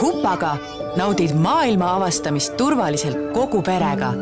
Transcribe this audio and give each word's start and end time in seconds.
hupaga 0.00 0.56
naudid 0.96 1.34
maailma 1.34 1.94
avastamist 1.96 2.56
turvaliselt 2.56 3.32
kogu 3.32 3.62
perega. 3.62 4.12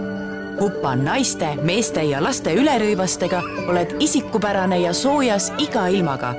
hupa 0.60 0.96
naiste, 0.96 1.54
meeste 1.62 2.02
ja 2.04 2.22
laste 2.22 2.54
ülerõivastega 2.54 3.42
oled 3.68 3.96
isikupärane 4.00 4.78
ja 4.80 4.92
soojas 4.92 5.52
iga 5.58 5.86
ilmaga. 5.86 6.34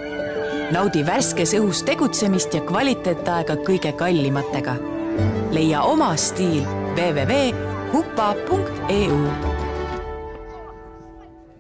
naudi 0.72 1.06
värskes 1.06 1.54
õhus 1.54 1.84
tegutsemist 1.86 2.54
ja 2.54 2.62
kvaliteetaega 2.62 3.56
kõige 3.56 3.92
kallimatega. 3.92 4.76
leia 5.52 5.82
oma 5.82 6.16
stiil 6.18 6.64
www.hupa.eu 6.96 7.62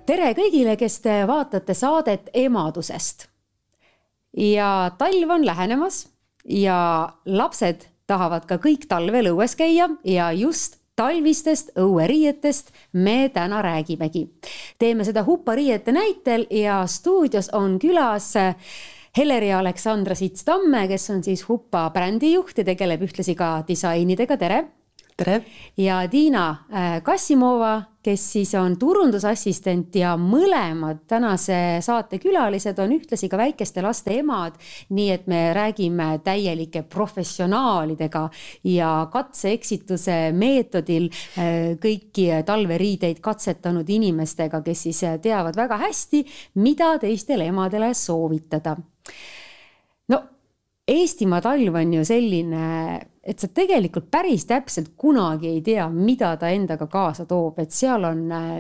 tere 0.05 0.33
kõigile, 0.35 0.77
kes 0.77 0.99
te 1.01 1.27
vaatate 1.27 1.73
saadet 1.73 2.29
emadusest. 2.33 3.27
ja 4.37 4.91
talv 4.97 5.29
on 5.29 5.45
lähenemas 5.45 6.10
ja 6.45 7.09
lapsed 7.25 7.87
tahavad 8.07 8.45
ka 8.49 8.59
kõik 8.61 8.87
talvel 8.89 9.31
õues 9.31 9.55
käia 9.55 9.89
ja 10.03 10.31
just 10.35 10.81
talvistest 10.95 11.71
õueriietest 11.79 12.71
me 12.93 13.29
täna 13.33 13.61
räägimegi. 13.61 14.27
teeme 14.79 15.05
seda 15.05 15.23
hupariiete 15.23 15.91
näitel 15.91 16.45
ja 16.49 16.83
stuudios 16.87 17.49
on 17.53 17.79
külas 17.79 18.33
Heleri 19.17 19.51
Aleksandra 19.51 20.15
Sits-Tamme, 20.15 20.87
kes 20.87 21.09
on 21.09 21.23
siis 21.23 21.47
Hupa 21.47 21.89
brändijuht 21.89 22.57
ja 22.57 22.63
tegeleb 22.63 23.01
ühtlasi 23.01 23.35
ka 23.35 23.63
disainidega, 23.67 24.37
tere 24.37 24.61
tere! 25.23 25.43
ja 25.77 26.07
Tiina 26.09 26.49
äh, 26.49 27.03
Kassimova, 27.03 27.81
kes 28.03 28.23
siis 28.33 28.53
on 28.57 28.75
turundusassistent 28.79 29.95
ja 29.95 30.15
mõlemad 30.17 31.03
tänase 31.09 31.57
saate 31.85 32.17
külalised 32.21 32.79
on 32.81 32.95
ühtlasi 32.95 33.29
ka 33.29 33.37
väikeste 33.37 33.83
laste 33.85 34.17
emad. 34.19 34.57
nii 34.89 35.09
et 35.11 35.27
me 35.27 35.41
räägime 35.53 36.19
täielike 36.23 36.83
professionaalidega 36.83 38.29
ja 38.63 38.91
katse-eksituse 39.13 40.17
meetodil 40.33 41.09
äh, 41.11 41.77
kõiki 41.81 42.29
talveriideid 42.45 43.21
katsetanud 43.21 43.89
inimestega, 43.89 44.61
kes 44.61 44.87
siis 44.89 45.03
teavad 45.21 45.55
väga 45.55 45.77
hästi, 45.85 46.25
mida 46.55 46.97
teistele 46.99 47.45
emadele 47.53 47.93
soovitada. 47.93 48.77
no 50.09 50.23
Eestimaa 50.91 51.39
talv 51.43 51.75
on 51.79 51.93
ju 51.93 52.03
selline 52.05 52.65
et 53.21 53.41
sa 53.41 53.49
tegelikult 53.53 54.09
päris 54.11 54.45
täpselt 54.49 54.93
kunagi 54.99 55.51
ei 55.51 55.61
tea, 55.65 55.87
mida 55.93 56.33
ta 56.41 56.49
endaga 56.53 56.87
kaasa 56.89 57.27
toob, 57.29 57.59
et 57.61 57.73
seal 57.73 58.07
on 58.09 58.23
äh, 58.33 58.55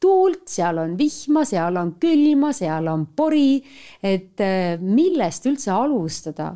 tuult, 0.00 0.44
seal 0.50 0.78
on 0.82 0.94
vihma, 0.98 1.42
seal 1.48 1.80
on 1.80 1.96
külma, 2.02 2.52
seal 2.56 2.86
on 2.92 3.08
pori. 3.16 3.58
et 4.02 4.40
äh, 4.44 4.78
millest 4.80 5.50
üldse 5.50 5.74
alustada, 5.74 6.52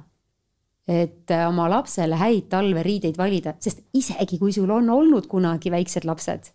et 0.87 1.31
äh, 1.31 1.45
oma 1.49 1.69
lapsele 1.71 2.19
häid 2.21 2.49
talveriideid 2.53 3.19
valida, 3.19 3.57
sest 3.59 3.83
isegi 3.95 4.39
kui 4.39 4.55
sul 4.55 4.71
on 4.71 4.91
olnud 4.91 5.27
kunagi 5.31 5.75
väiksed 5.75 6.07
lapsed 6.07 6.53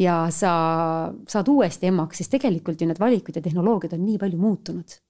ja 0.00 0.22
sa 0.32 0.52
saad 1.28 1.48
uuesti 1.50 1.90
emaks, 1.90 2.22
siis 2.22 2.30
tegelikult 2.30 2.80
ju 2.80 2.86
need 2.88 3.00
valikud 3.02 3.36
ja 3.36 3.42
tehnoloogiad 3.42 3.98
on 3.98 4.06
nii 4.06 4.18
palju 4.22 4.38
muutunud 4.40 5.00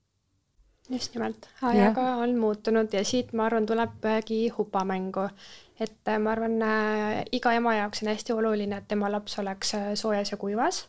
just 0.91 1.15
nimelt, 1.15 1.49
ajaga 1.63 2.05
ja. 2.07 2.15
on 2.25 2.37
muutunud 2.39 2.93
ja 2.93 3.05
siit, 3.05 3.33
ma 3.33 3.47
arvan, 3.47 3.67
tulebki 3.67 4.49
hupamängu. 4.57 5.29
et 5.81 6.09
äh, 6.09 6.19
ma 6.19 6.33
arvan 6.33 6.63
äh,, 6.63 7.25
iga 7.33 7.53
ema 7.57 7.75
jaoks 7.75 8.03
on 8.03 8.13
hästi 8.13 8.33
oluline, 8.33 8.77
et 8.77 8.89
tema 8.89 9.13
laps 9.13 9.39
oleks 9.39 9.75
äh, 9.75 9.93
soojas 9.95 10.31
ja 10.31 10.37
kuivas. 10.37 10.89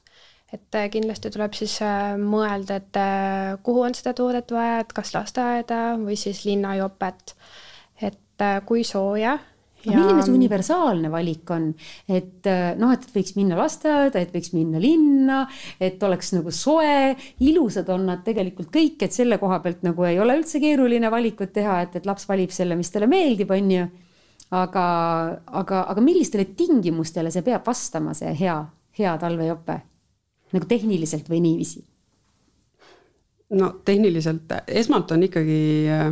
et 0.53 0.79
kindlasti 0.91 1.29
tuleb 1.31 1.53
siis 1.55 1.77
mõelda, 2.19 2.81
et 2.81 2.97
kuhu 3.63 3.85
on 3.87 3.95
seda 3.95 4.11
toodet 4.13 4.51
vaja, 4.51 4.81
et 4.83 4.91
kas 4.93 5.13
lasteaeda 5.15 5.95
või 6.01 6.17
siis 6.19 6.43
linnajopet. 6.45 7.35
et 8.01 8.45
kui 8.65 8.83
sooja 8.83 9.37
ja.... 9.85 9.95
milline 9.95 10.25
see 10.25 10.35
universaalne 10.35 11.11
valik 11.13 11.51
on, 11.53 11.69
et 12.09 12.49
äh, 12.49 12.71
noh, 12.79 12.93
et 12.95 13.05
võiks 13.15 13.35
minna 13.37 13.57
lasteaeda, 13.59 14.21
et 14.21 14.33
võiks 14.35 14.53
minna 14.55 14.81
linna, 14.81 15.41
et 15.81 16.01
oleks 16.03 16.33
nagu 16.35 16.53
soe, 16.55 17.15
ilusad 17.47 17.89
on 17.93 18.07
nad 18.11 18.23
tegelikult 18.25 18.71
kõik, 18.73 18.97
et 19.05 19.15
selle 19.15 19.39
koha 19.41 19.61
pealt 19.63 19.85
nagu 19.87 20.07
ei 20.07 20.19
ole 20.21 20.39
üldse 20.41 20.61
keeruline 20.63 21.11
valikut 21.13 21.53
teha, 21.55 21.81
et, 21.85 21.99
et 21.99 22.09
laps 22.09 22.27
valib 22.29 22.53
selle, 22.55 22.77
mis 22.79 22.91
talle 22.93 23.09
meeldib, 23.11 23.51
on 23.51 23.75
ju. 23.77 23.85
aga, 24.51 24.87
aga, 25.61 25.85
aga 25.93 26.01
millistele 26.03 26.49
tingimustele 26.57 27.31
see 27.31 27.45
peab 27.45 27.63
vastama, 27.67 28.15
see 28.17 28.33
hea, 28.41 28.57
hea 28.99 29.15
talvejope 29.21 29.79
nagu 30.51 30.67
tehniliselt 30.67 31.29
või 31.31 31.39
niiviisi? 31.45 31.85
no 33.51 33.67
tehniliselt, 33.85 34.51
esmalt 34.67 35.11
on 35.11 35.25
ikkagi 35.27 35.63
äh, 35.91 36.11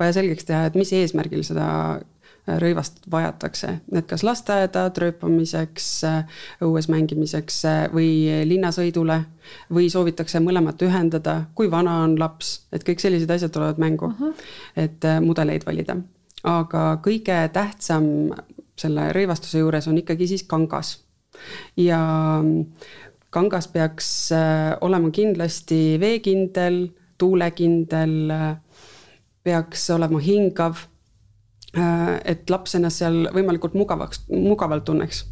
vaja 0.00 0.18
selgeks 0.18 0.44
teha, 0.48 0.66
et 0.68 0.74
mis 0.76 0.90
eesmärgil 0.92 1.44
seda 1.46 1.66
rõivast 2.46 2.98
vajatakse, 3.10 3.70
et 3.96 4.06
kas 4.08 4.22
lasteaeda 4.26 4.84
trööpamiseks, 4.94 5.86
õues 6.64 6.88
mängimiseks 6.92 7.62
või 7.94 8.28
linnasõidule 8.44 9.20
või 9.72 9.88
soovitakse 9.92 10.42
mõlemat 10.44 10.82
ühendada, 10.84 11.38
kui 11.56 11.70
vana 11.72 12.02
on 12.04 12.18
laps, 12.20 12.66
et 12.72 12.84
kõik 12.84 13.00
sellised 13.00 13.30
asjad 13.30 13.52
tulevad 13.54 13.80
mängu 13.80 14.10
uh, 14.10 14.20
-huh. 14.20 14.34
et 14.76 15.04
äh, 15.04 15.20
mudeleid 15.20 15.66
valida. 15.66 15.96
aga 16.44 17.00
kõige 17.04 17.48
tähtsam 17.52 18.34
selle 18.76 19.12
rõivastuse 19.12 19.58
juures 19.58 19.88
on 19.88 19.98
ikkagi 19.98 20.26
siis 20.28 20.42
kangas 20.42 21.04
ja 21.76 22.00
kangas 23.30 23.68
peaks 23.68 24.32
äh, 24.32 24.76
olema 24.80 25.10
kindlasti 25.10 25.96
veekindel, 26.00 26.88
tuulekindel, 27.18 28.30
äh, 28.30 28.56
peaks 29.42 29.90
olema 29.90 30.18
hingav 30.18 30.76
Äh, 30.76 30.93
et 32.24 32.50
laps 32.50 32.76
ennast 32.78 33.02
seal 33.02 33.24
võimalikult 33.34 33.74
mugavaks, 33.74 34.24
mugavalt 34.30 34.84
tunneks. 34.86 35.24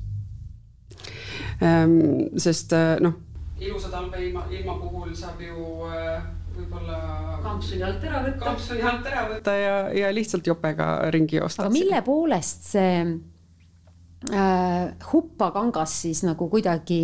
Ähm, 1.62 2.32
sest 2.42 2.72
äh, 2.74 2.96
noh, 3.00 3.14
ilusa 3.62 3.90
talve 3.92 4.18
ilma, 4.24 4.46
puhul 4.80 5.12
saab 5.14 5.40
ju 5.42 5.86
äh, 5.86 6.22
võib-olla. 6.56 6.96
kampsuni 7.42 7.84
alt 7.86 8.06
ära 8.06 8.22
võtta. 8.24 8.46
kampsuni 8.46 8.82
alt 8.86 9.06
ära 9.10 9.26
võtta 9.30 9.54
ja, 9.58 9.76
ja 9.94 10.10
lihtsalt 10.14 10.46
jopega 10.46 10.88
ringi 11.14 11.38
joosta. 11.38 11.66
aga 11.66 11.74
mille 11.74 12.02
poolest 12.06 12.66
see 12.72 12.96
äh, 14.32 14.90
huppakangas 15.12 15.94
siis 16.06 16.24
nagu 16.26 16.48
kuidagi 16.50 17.02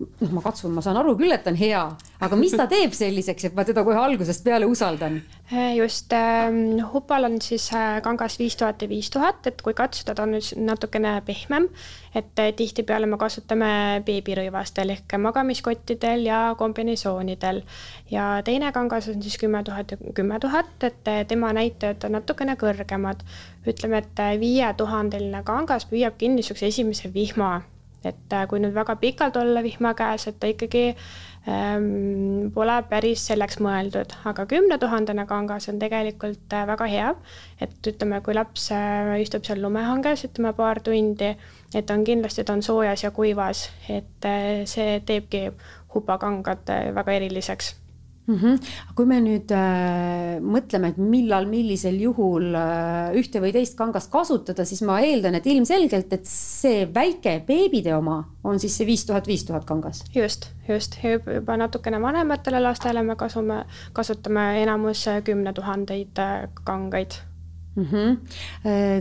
noh, 0.00 0.32
ma 0.32 0.42
katsun, 0.44 0.72
ma 0.74 0.82
saan 0.84 0.98
aru 1.00 1.14
küll, 1.18 1.32
et 1.34 1.46
on 1.50 1.56
hea, 1.58 1.80
aga 2.24 2.38
mis 2.38 2.54
ta 2.56 2.66
teeb 2.70 2.94
selliseks, 2.96 3.48
et 3.50 3.56
ma 3.56 3.64
teda 3.68 3.84
kohe 3.86 3.98
algusest 4.00 4.42
peale 4.46 4.68
usaldan? 4.68 5.20
Äh, 5.52 5.74
just 5.76 6.12
äh,, 6.16 6.48
hupal 6.92 7.28
on 7.28 7.40
siis 7.44 7.68
äh, 7.76 7.98
kangas 8.04 8.38
viis 8.40 8.56
tuhat 8.60 8.82
ja 8.82 8.88
viis 8.90 9.10
tuhat, 9.12 9.46
et 9.50 9.60
kui 9.64 9.74
katsuda, 9.76 10.14
ta 10.16 10.26
on 10.26 10.36
nüüd 10.36 10.52
natukene 10.64 11.16
pehmem. 11.26 11.68
et 12.14 12.38
äh, 12.42 12.52
tihtipeale 12.56 13.06
me 13.06 13.18
kasutame 13.20 14.02
beebirõivastel 14.06 14.90
ehk 14.96 15.14
magamiskottidel 15.18 16.24
ja 16.26 16.40
kombinesoonidel. 16.58 17.62
ja 18.10 18.28
teine 18.44 18.72
kangas 18.72 19.08
on 19.12 19.22
siis 19.22 19.38
kümme 19.38 19.62
tuhat 19.64 19.90
ja 19.90 19.98
kümme 20.14 20.40
tuhat, 20.40 20.72
et 20.82 21.12
tema 21.28 21.52
näitajad 21.52 22.08
on 22.08 22.18
natukene 22.18 22.56
kõrgemad. 22.56 23.26
ütleme, 23.66 23.98
et 23.98 24.24
viietuhandeline 24.40 25.42
kangas 25.44 25.86
püüabki 25.86 26.32
niisuguse 26.32 26.66
esimese 26.72 27.12
vihma 27.14 27.60
et 28.04 28.32
äh, 28.32 28.46
kui 28.48 28.60
nüüd 28.62 28.74
väga 28.76 28.96
pikalt 29.00 29.36
olla 29.36 29.62
vihma 29.64 29.92
käes, 29.98 30.26
et 30.30 30.38
ta 30.40 30.48
ikkagi 30.50 30.84
ähm, 31.48 32.48
pole 32.54 32.76
päris 32.90 33.26
selleks 33.30 33.60
mõeldud, 33.64 34.14
aga 34.30 34.46
kümnetuhandene 34.50 35.26
kangas 35.28 35.68
on 35.72 35.80
tegelikult 35.82 36.56
äh, 36.56 36.66
väga 36.70 36.88
hea. 36.90 37.10
et 37.60 37.92
ütleme, 37.92 38.22
kui 38.24 38.36
laps 38.36 38.70
äh, 38.76 39.12
istub 39.20 39.44
seal 39.44 39.62
lumehanges, 39.62 40.24
ütleme 40.30 40.54
paar 40.56 40.80
tundi, 40.84 41.34
et 41.74 41.90
on 41.90 42.04
kindlasti, 42.04 42.44
ta 42.44 42.56
on 42.56 42.64
soojas 42.64 43.04
ja 43.04 43.10
kuivas, 43.10 43.68
et 43.88 44.30
see 44.70 45.00
teebki 45.06 45.50
hupakangad 45.94 46.70
väga 46.94 47.18
eriliseks 47.18 47.74
mm. 48.30 48.38
-hmm. 48.38 48.72
kui 48.94 49.06
me 49.06 49.20
nüüd 49.24 49.50
äh, 49.54 50.38
mõtleme, 50.40 50.92
et 50.92 50.98
millal, 50.98 51.46
millisel 51.50 51.98
juhul 52.00 52.54
äh, 52.54 53.16
ühte 53.18 53.42
või 53.42 53.52
teist 53.54 53.76
kangast 53.78 54.10
kasutada, 54.12 54.64
siis 54.64 54.82
ma 54.86 55.00
eeldan, 55.04 55.34
et 55.38 55.46
ilmselgelt, 55.46 56.12
et 56.12 56.26
see 56.26 56.86
väike 56.94 57.40
beebide 57.46 57.94
oma 57.96 58.22
on 58.44 58.60
siis 58.60 58.76
see 58.76 58.86
viis 58.86 59.04
tuhat, 59.06 59.26
viis 59.26 59.44
tuhat 59.44 59.64
kangas. 59.68 60.04
just, 60.14 60.50
just 60.68 60.98
juba 61.02 61.56
natukene 61.56 62.00
vanematele 62.00 62.60
lastele 62.60 63.02
me 63.02 63.16
kasume, 63.16 63.64
kasutame 63.92 64.62
enamus 64.62 65.06
kümne 65.24 65.52
tuhandeid 65.52 66.18
äh, 66.18 66.48
kangaid 66.64 67.14
mm. 67.76 67.84
-hmm. 67.84 68.16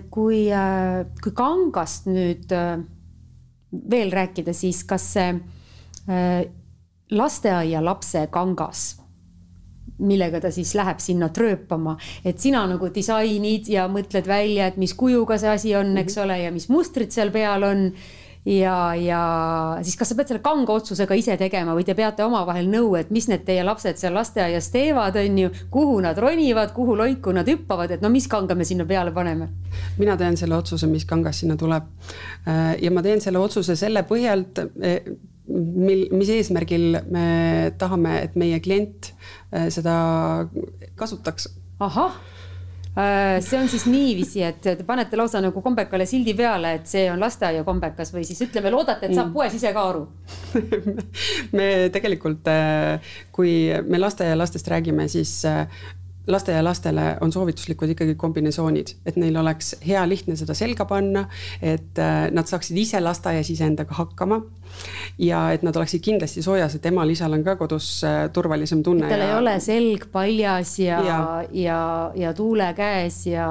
kui, 0.10 0.52
äh, 0.52 1.06
kui 1.24 1.32
kangast 1.32 2.08
nüüd 2.08 2.52
äh, 2.52 2.80
veel 3.90 4.12
rääkida, 4.12 4.54
siis 4.54 4.84
kas 4.84 5.14
see 5.14 5.42
lasteaialapse 7.12 8.28
kangas 8.32 9.00
millega 10.00 10.42
ta 10.42 10.52
siis 10.54 10.74
läheb 10.78 11.02
sinna 11.04 11.30
trööpama, 11.34 11.98
et 12.26 12.40
sina 12.40 12.64
nagu 12.70 12.90
disainid 12.94 13.70
ja 13.72 13.88
mõtled 13.92 14.28
välja, 14.28 14.70
et 14.70 14.80
mis 14.80 14.96
kujuga 14.98 15.40
see 15.40 15.52
asi 15.52 15.76
on, 15.76 15.96
eks 15.98 16.18
mhm. 16.18 16.26
ole, 16.26 16.40
ja 16.46 16.56
mis 16.56 16.70
mustrid 16.72 17.14
seal 17.16 17.34
peal 17.36 17.68
on. 17.68 17.92
ja, 18.50 18.96
ja 18.96 19.22
siis 19.84 19.98
kas 20.00 20.10
sa 20.10 20.16
pead 20.16 20.30
selle 20.32 20.42
kanga 20.42 20.74
otsuse 20.74 21.06
ka 21.06 21.14
ise 21.20 21.36
tegema 21.38 21.74
või 21.76 21.84
te 21.86 21.94
peate 21.94 22.24
omavahel 22.24 22.70
nõu, 22.72 22.94
et 22.98 23.12
mis 23.12 23.28
need 23.30 23.44
teie 23.46 23.66
lapsed 23.68 24.00
seal 24.00 24.16
lasteaias 24.16 24.72
teevad, 24.74 25.20
on 25.20 25.42
ju, 25.44 25.50
kuhu 25.70 26.00
nad 26.02 26.18
ronivad, 26.18 26.72
kuhu 26.74 26.96
loiku 26.98 27.36
nad 27.36 27.52
hüppavad, 27.52 27.92
et 27.92 28.02
no 28.02 28.10
mis 28.10 28.30
kanga 28.32 28.56
me 28.56 28.66
sinna 28.66 28.88
peale 28.90 29.12
paneme? 29.12 29.50
mina 30.00 30.16
teen 30.18 30.40
selle 30.40 30.56
otsuse, 30.56 30.88
mis 30.88 31.06
kangas 31.06 31.44
sinna 31.44 31.60
tuleb. 31.60 31.92
Äh, 32.48 32.78
ja 32.82 32.92
ma 32.96 33.04
teen 33.06 33.22
selle 33.22 33.44
otsuse 33.44 33.76
selle 33.76 34.06
põhjalt, 34.08 34.64
mil, 35.50 36.08
mis 36.16 36.30
eesmärgil 36.34 37.00
me 37.12 37.28
tahame, 37.82 38.20
et 38.28 38.36
meie 38.40 38.60
klient 38.64 39.14
eh, 39.52 39.70
seda 39.74 39.96
kasutaks. 41.00 41.50
ahah 41.80 42.18
Äh, 43.00 43.38
see 43.46 43.60
on 43.60 43.70
siis 43.70 43.86
niiviisi, 43.86 44.42
et 44.44 44.58
te 44.66 44.84
panete 44.84 45.18
lausa 45.18 45.40
nagu 45.44 45.62
kombekale 45.64 46.08
sildi 46.10 46.34
peale, 46.36 46.74
et 46.80 46.90
see 46.90 47.06
on 47.12 47.22
lasteaiakombekas 47.22 48.10
või 48.16 48.26
siis 48.28 48.42
ütleme, 48.48 48.72
loodate, 48.74 49.06
et 49.06 49.14
saab 49.14 49.30
mm. 49.30 49.36
poes 49.36 49.54
ise 49.56 49.70
ka 49.76 49.84
aru 49.92 50.02
me 51.58 51.70
tegelikult, 51.94 52.50
äh, 52.50 53.14
kui 53.36 53.54
me 53.86 54.02
lasteaialastest 54.02 54.68
räägime, 54.74 55.06
siis 55.12 55.36
äh, 55.48 55.70
lasteaialastele 56.28 57.06
on 57.24 57.32
soovituslikud 57.32 57.94
ikkagi 57.94 58.18
kombinesoonid, 58.20 58.96
et 59.08 59.22
neil 59.22 59.38
oleks 59.38 59.76
hea 59.86 60.02
lihtne 60.10 60.36
seda 60.40 60.58
selga 60.58 60.90
panna, 60.90 61.28
et 61.62 61.98
nad 61.98 62.50
saaksid 62.50 62.78
ise 62.78 63.00
lasteaias 63.02 63.50
iseendaga 63.50 63.96
hakkama 63.98 64.44
ja 65.20 65.42
et 65.54 65.64
nad 65.64 65.76
oleksid 65.76 66.04
kindlasti 66.04 66.44
soojas, 66.46 66.76
et 66.76 66.86
emal-isal 66.90 67.34
on 67.36 67.44
ka 67.44 67.56
kodus 67.60 67.90
äh, 68.08 68.22
turvalisem 68.34 68.84
tunne. 68.84 69.10
tal 69.10 69.24
ja... 69.24 69.30
ei 69.32 69.38
ole 69.38 69.56
selg 69.64 70.10
paljas 70.12 70.78
ja, 70.80 71.02
ja, 71.06 71.20
ja, 71.52 71.82
ja 72.16 72.34
tuule 72.34 72.72
käes 72.78 73.26
ja 73.28 73.50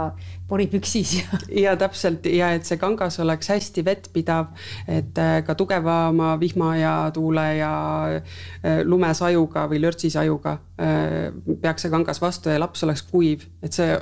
poripüksis 0.49 1.15
ja. 1.19 1.41
ja 1.65 1.77
täpselt 1.77 2.27
ja 2.33 2.53
et 2.57 2.69
see 2.69 2.81
kangas 2.81 3.21
oleks 3.21 3.53
hästi 3.53 3.85
vettpidav, 3.85 4.53
et 4.89 5.19
äh, 5.21 5.43
ka 5.45 5.55
tugevama 5.59 6.37
vihma 6.41 6.75
ja 6.79 6.95
tuule 7.15 7.49
ja 7.59 7.75
äh, 8.17 8.81
lumesajuga 8.85 9.69
või 9.69 9.83
lörtsisajuga 9.85 10.59
peaks 10.79 11.83
see 11.83 11.91
kangas 11.91 12.21
vastu 12.23 12.53
ja 12.53 12.61
laps 12.61 12.85
oleks 12.87 13.03
kuiv, 13.11 13.43
et 13.67 13.75
see 13.75 13.97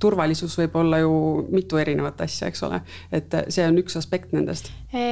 turvalisus 0.00 0.54
võib 0.56 0.78
olla 0.80 1.02
ju 1.02 1.12
mitu 1.52 1.76
erinevat 1.76 2.22
asja, 2.24 2.48
eks 2.48 2.62
ole, 2.64 2.80
et 3.12 3.36
see 3.52 3.66
on 3.68 3.76
üks 3.82 3.98
aspekt 4.00 4.32
nendest. 4.32 4.70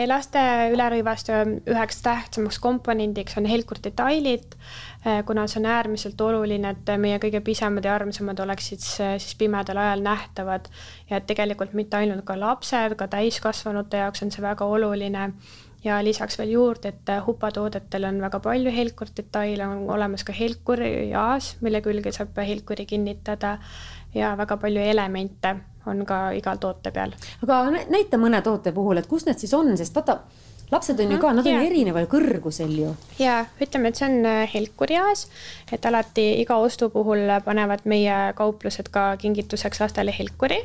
laste 0.09 0.41
ülerõivaste 0.73 1.34
üheks 1.71 2.01
tähtsamaks 2.05 2.59
komponendiks 2.63 3.39
on 3.39 3.47
helkurdetailid, 3.49 4.57
eh, 5.05 5.21
kuna 5.27 5.47
see 5.51 5.61
on 5.61 5.69
äärmiselt 5.71 6.21
oluline, 6.21 6.75
et 6.75 6.95
meie 7.01 7.19
kõige 7.23 7.41
pisemad 7.45 7.85
ja 7.85 7.95
armsamad 7.95 8.41
oleksid 8.41 8.83
siis 8.85 9.35
pimedal 9.41 9.81
ajal 9.83 10.05
nähtavad. 10.05 10.71
Ja 11.11 11.19
et 11.21 11.27
tegelikult 11.27 11.75
mitte 11.75 11.97
ainult 11.97 12.25
ka 12.25 12.39
lapsed, 12.41 12.97
ka 12.97 13.09
täiskasvanute 13.09 14.03
jaoks 14.05 14.23
on 14.23 14.35
see 14.35 14.43
väga 14.45 14.65
oluline. 14.65 15.33
Ja 15.85 15.99
lisaks 16.01 16.39
veel 16.39 16.55
juurde, 16.55 16.95
et 16.95 17.11
hupatoodetel 17.27 18.07
on 18.09 18.21
väga 18.23 18.39
palju 18.41 18.71
helkurdetaile, 18.73 19.67
on 19.67 19.91
olemas 19.93 20.25
ka 20.25 20.33
helkurjaas, 20.33 21.57
mille 21.61 21.83
külge 21.85 22.13
saab 22.13 22.41
helkuri 22.41 22.87
kinnitada. 22.89 23.59
Ja 24.15 24.33
väga 24.39 24.57
palju 24.57 24.81
elemente 24.81 25.57
on 25.87 26.05
ka 26.07 26.31
igal 26.37 26.61
toote 26.63 26.93
peal. 26.95 27.13
aga 27.43 27.61
näita 27.93 28.21
mõne 28.21 28.41
toote 28.43 28.73
puhul, 28.73 29.01
et 29.01 29.09
kus 29.11 29.27
need 29.27 29.41
siis 29.43 29.53
on, 29.55 29.77
sest 29.77 29.95
vaata 29.97 30.21
lapsed 30.73 31.01
on 31.01 31.13
ju 31.13 31.21
ka, 31.21 31.33
nad 31.37 31.47
on 31.47 31.57
ju 31.59 31.69
erineval 31.69 32.09
kõrgusel 32.11 32.75
ju. 32.79 32.95
ja 33.19 33.45
ütleme, 33.61 33.91
et 33.91 34.01
see 34.01 34.09
on 34.09 34.27
äh, 34.29 34.43
helkurjaas, 34.55 35.29
et 35.73 35.87
alati 35.87 36.27
iga 36.43 36.59
ostu 36.63 36.91
puhul 36.95 37.29
panevad 37.45 37.87
meie 37.91 38.19
kauplused 38.39 38.91
ka 38.95 39.15
kingituseks 39.21 39.81
lastele 39.85 40.15
helkuri. 40.17 40.61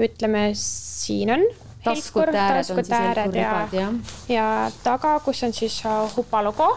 ütleme, 0.00 0.50
siin 0.56 1.34
on 1.36 1.44
taskute 1.84 2.36
ääred 2.36 2.70
on 2.70 2.84
siis 2.84 2.92
helkuribad 2.92 3.74
ja, 3.76 3.88
ja 4.28 4.46
taga, 4.84 5.18
kus 5.24 5.42
on 5.46 5.52
siis 5.56 5.80
äh, 5.86 6.16
Hupa 6.16 6.44
logo 6.44 6.76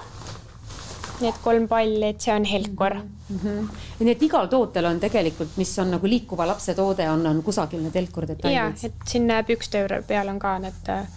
need 1.21 1.39
kolm 1.43 1.67
palli, 1.69 2.09
et 2.09 2.21
see 2.23 2.33
on 2.33 2.45
helkur 2.47 2.95
mm. 2.95 3.39
-hmm. 3.39 3.67
nii 3.99 4.11
et 4.11 4.23
igal 4.23 4.47
tootel 4.51 4.85
on 4.85 4.99
tegelikult, 4.99 5.57
mis 5.57 5.73
on 5.79 5.91
nagu 5.91 6.07
liikuva 6.07 6.47
lapse 6.47 6.73
toode, 6.75 7.09
on, 7.09 7.27
on 7.27 7.43
kusagil 7.43 7.83
need 7.83 7.95
helkur 7.95 8.27
detailid. 8.27 8.57
ja, 8.57 8.67
et 8.83 9.07
siin 9.07 9.31
pükste 9.47 9.85
peal 10.07 10.27
on 10.27 10.39
ka 10.39 10.57
need 10.59 10.89
äh, 10.89 11.07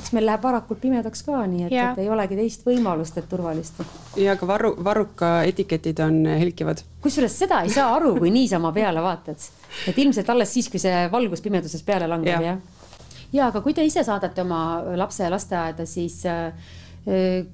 eks 0.00 0.14
meil 0.16 0.26
läheb 0.28 0.42
varakult 0.44 0.80
pimedaks 0.82 1.22
ka, 1.26 1.44
nii 1.50 1.66
et, 1.68 1.76
et 1.76 2.00
ei 2.02 2.10
olegi 2.12 2.38
teist 2.38 2.66
võimalust, 2.66 3.18
et 3.20 3.28
turvalist. 3.30 3.80
ja 4.20 4.36
ka 4.40 4.48
varru, 4.48 4.72
varruka 4.84 5.30
etiketid 5.48 6.02
on 6.04 6.22
helkivad. 6.40 6.82
kusjuures 7.04 7.36
seda 7.42 7.62
ei 7.66 7.72
saa 7.74 7.92
aru, 7.96 8.16
kui 8.18 8.32
niisama 8.34 8.72
peale 8.76 9.04
vaatad, 9.04 9.48
et 9.90 10.02
ilmselt 10.04 10.28
alles 10.32 10.52
siis, 10.56 10.70
kui 10.72 10.82
see 10.82 11.06
valgus 11.12 11.44
pimeduses 11.44 11.84
peale 11.86 12.10
langeb 12.10 12.36
ja., 12.36 12.54
jah? 12.54 12.84
ja 13.32 13.48
aga 13.52 13.62
kui 13.64 13.76
te 13.76 13.84
ise 13.86 14.04
saadate 14.06 14.42
oma 14.42 14.82
lapse 14.98 15.28
lasteaeda, 15.30 15.86
siis 15.86 16.20
äh, 16.28 16.52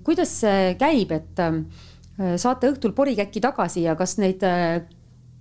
kuidas 0.06 0.40
see 0.42 0.75
käib, 0.81 1.14
et 1.16 1.44
äh, 1.44 1.62
saate 2.40 2.72
õhtul 2.72 2.96
porikäki 2.96 3.42
tagasi 3.44 3.84
ja 3.87 3.96
kas 3.99 4.16
neid 4.22 4.44
äh, 4.46 4.84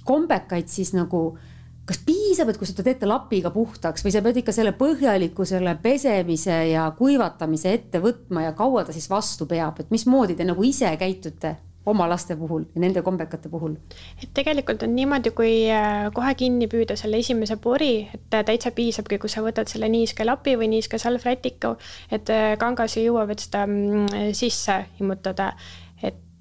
kombekaid 0.06 0.70
siis 0.70 0.92
nagu 0.94 1.28
äh, 1.34 1.52
kas 1.86 2.02
piisab, 2.06 2.50
et 2.50 2.58
kui 2.58 2.68
sa 2.68 2.74
ta 2.78 2.86
teete 2.86 3.10
lapiga 3.10 3.52
puhtaks 3.54 4.06
või 4.06 4.14
sa 4.14 4.24
pead 4.26 4.42
ikka 4.42 4.56
selle 4.56 4.74
põhjaliku 4.78 5.46
selle 5.46 5.76
pesemise 5.82 6.58
ja 6.72 6.88
kuivatamise 6.98 7.76
ette 7.78 8.02
võtma 8.04 8.48
ja 8.48 8.56
kaua 8.58 8.86
ta 8.86 8.96
siis 8.96 9.08
vastu 9.12 9.46
peab, 9.50 9.80
et 9.84 9.94
mismoodi 9.94 10.38
te 10.38 10.48
nagu 10.48 10.66
ise 10.66 10.92
käitute? 11.00 11.56
oma 11.86 12.08
laste 12.10 12.34
puhul 12.34 12.64
ja 12.74 12.82
nende 12.82 13.04
kombekate 13.06 13.50
puhul? 13.50 13.76
et 14.18 14.32
tegelikult 14.34 14.82
on 14.88 14.96
niimoodi, 14.98 15.32
kui 15.38 15.52
äh, 15.70 16.08
kohe 16.18 16.34
kinni 16.34 16.66
püüda 16.72 16.98
selle 16.98 17.20
esimese 17.22 17.60
pori, 17.62 18.08
et 18.10 18.26
täitsa 18.34 18.72
piisabki, 18.74 19.20
kui 19.22 19.30
sa 19.30 19.44
võtad 19.46 19.70
selle 19.70 19.90
niiske 19.94 20.26
lapi 20.26 20.56
või 20.58 20.72
niiske 20.74 20.98
salvrätiku, 20.98 21.76
et 22.10 22.34
äh, 22.34 22.56
kangas 22.62 22.98
ei 22.98 23.06
jõua 23.06 23.28
veel 23.30 23.38
seda 23.42 23.68
mm, 23.70 24.34
sisse 24.34 24.82
immutada 24.98 25.52
et 25.54 25.85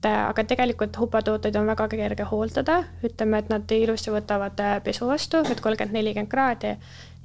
aga 0.08 0.44
tegelikult 0.48 0.96
hupatooteid 1.00 1.56
on 1.58 1.68
väga 1.70 1.86
kerge 1.92 2.26
hooldada, 2.28 2.80
ütleme, 3.06 3.40
et 3.40 3.50
nad 3.52 3.74
ilusti 3.76 4.12
võtavad 4.14 4.60
äh, 4.62 4.76
pesu 4.84 5.08
vastu, 5.08 5.42
et 5.48 5.62
kolmkümmend, 5.64 5.96
nelikümmend 5.96 6.30
kraadi. 6.32 6.74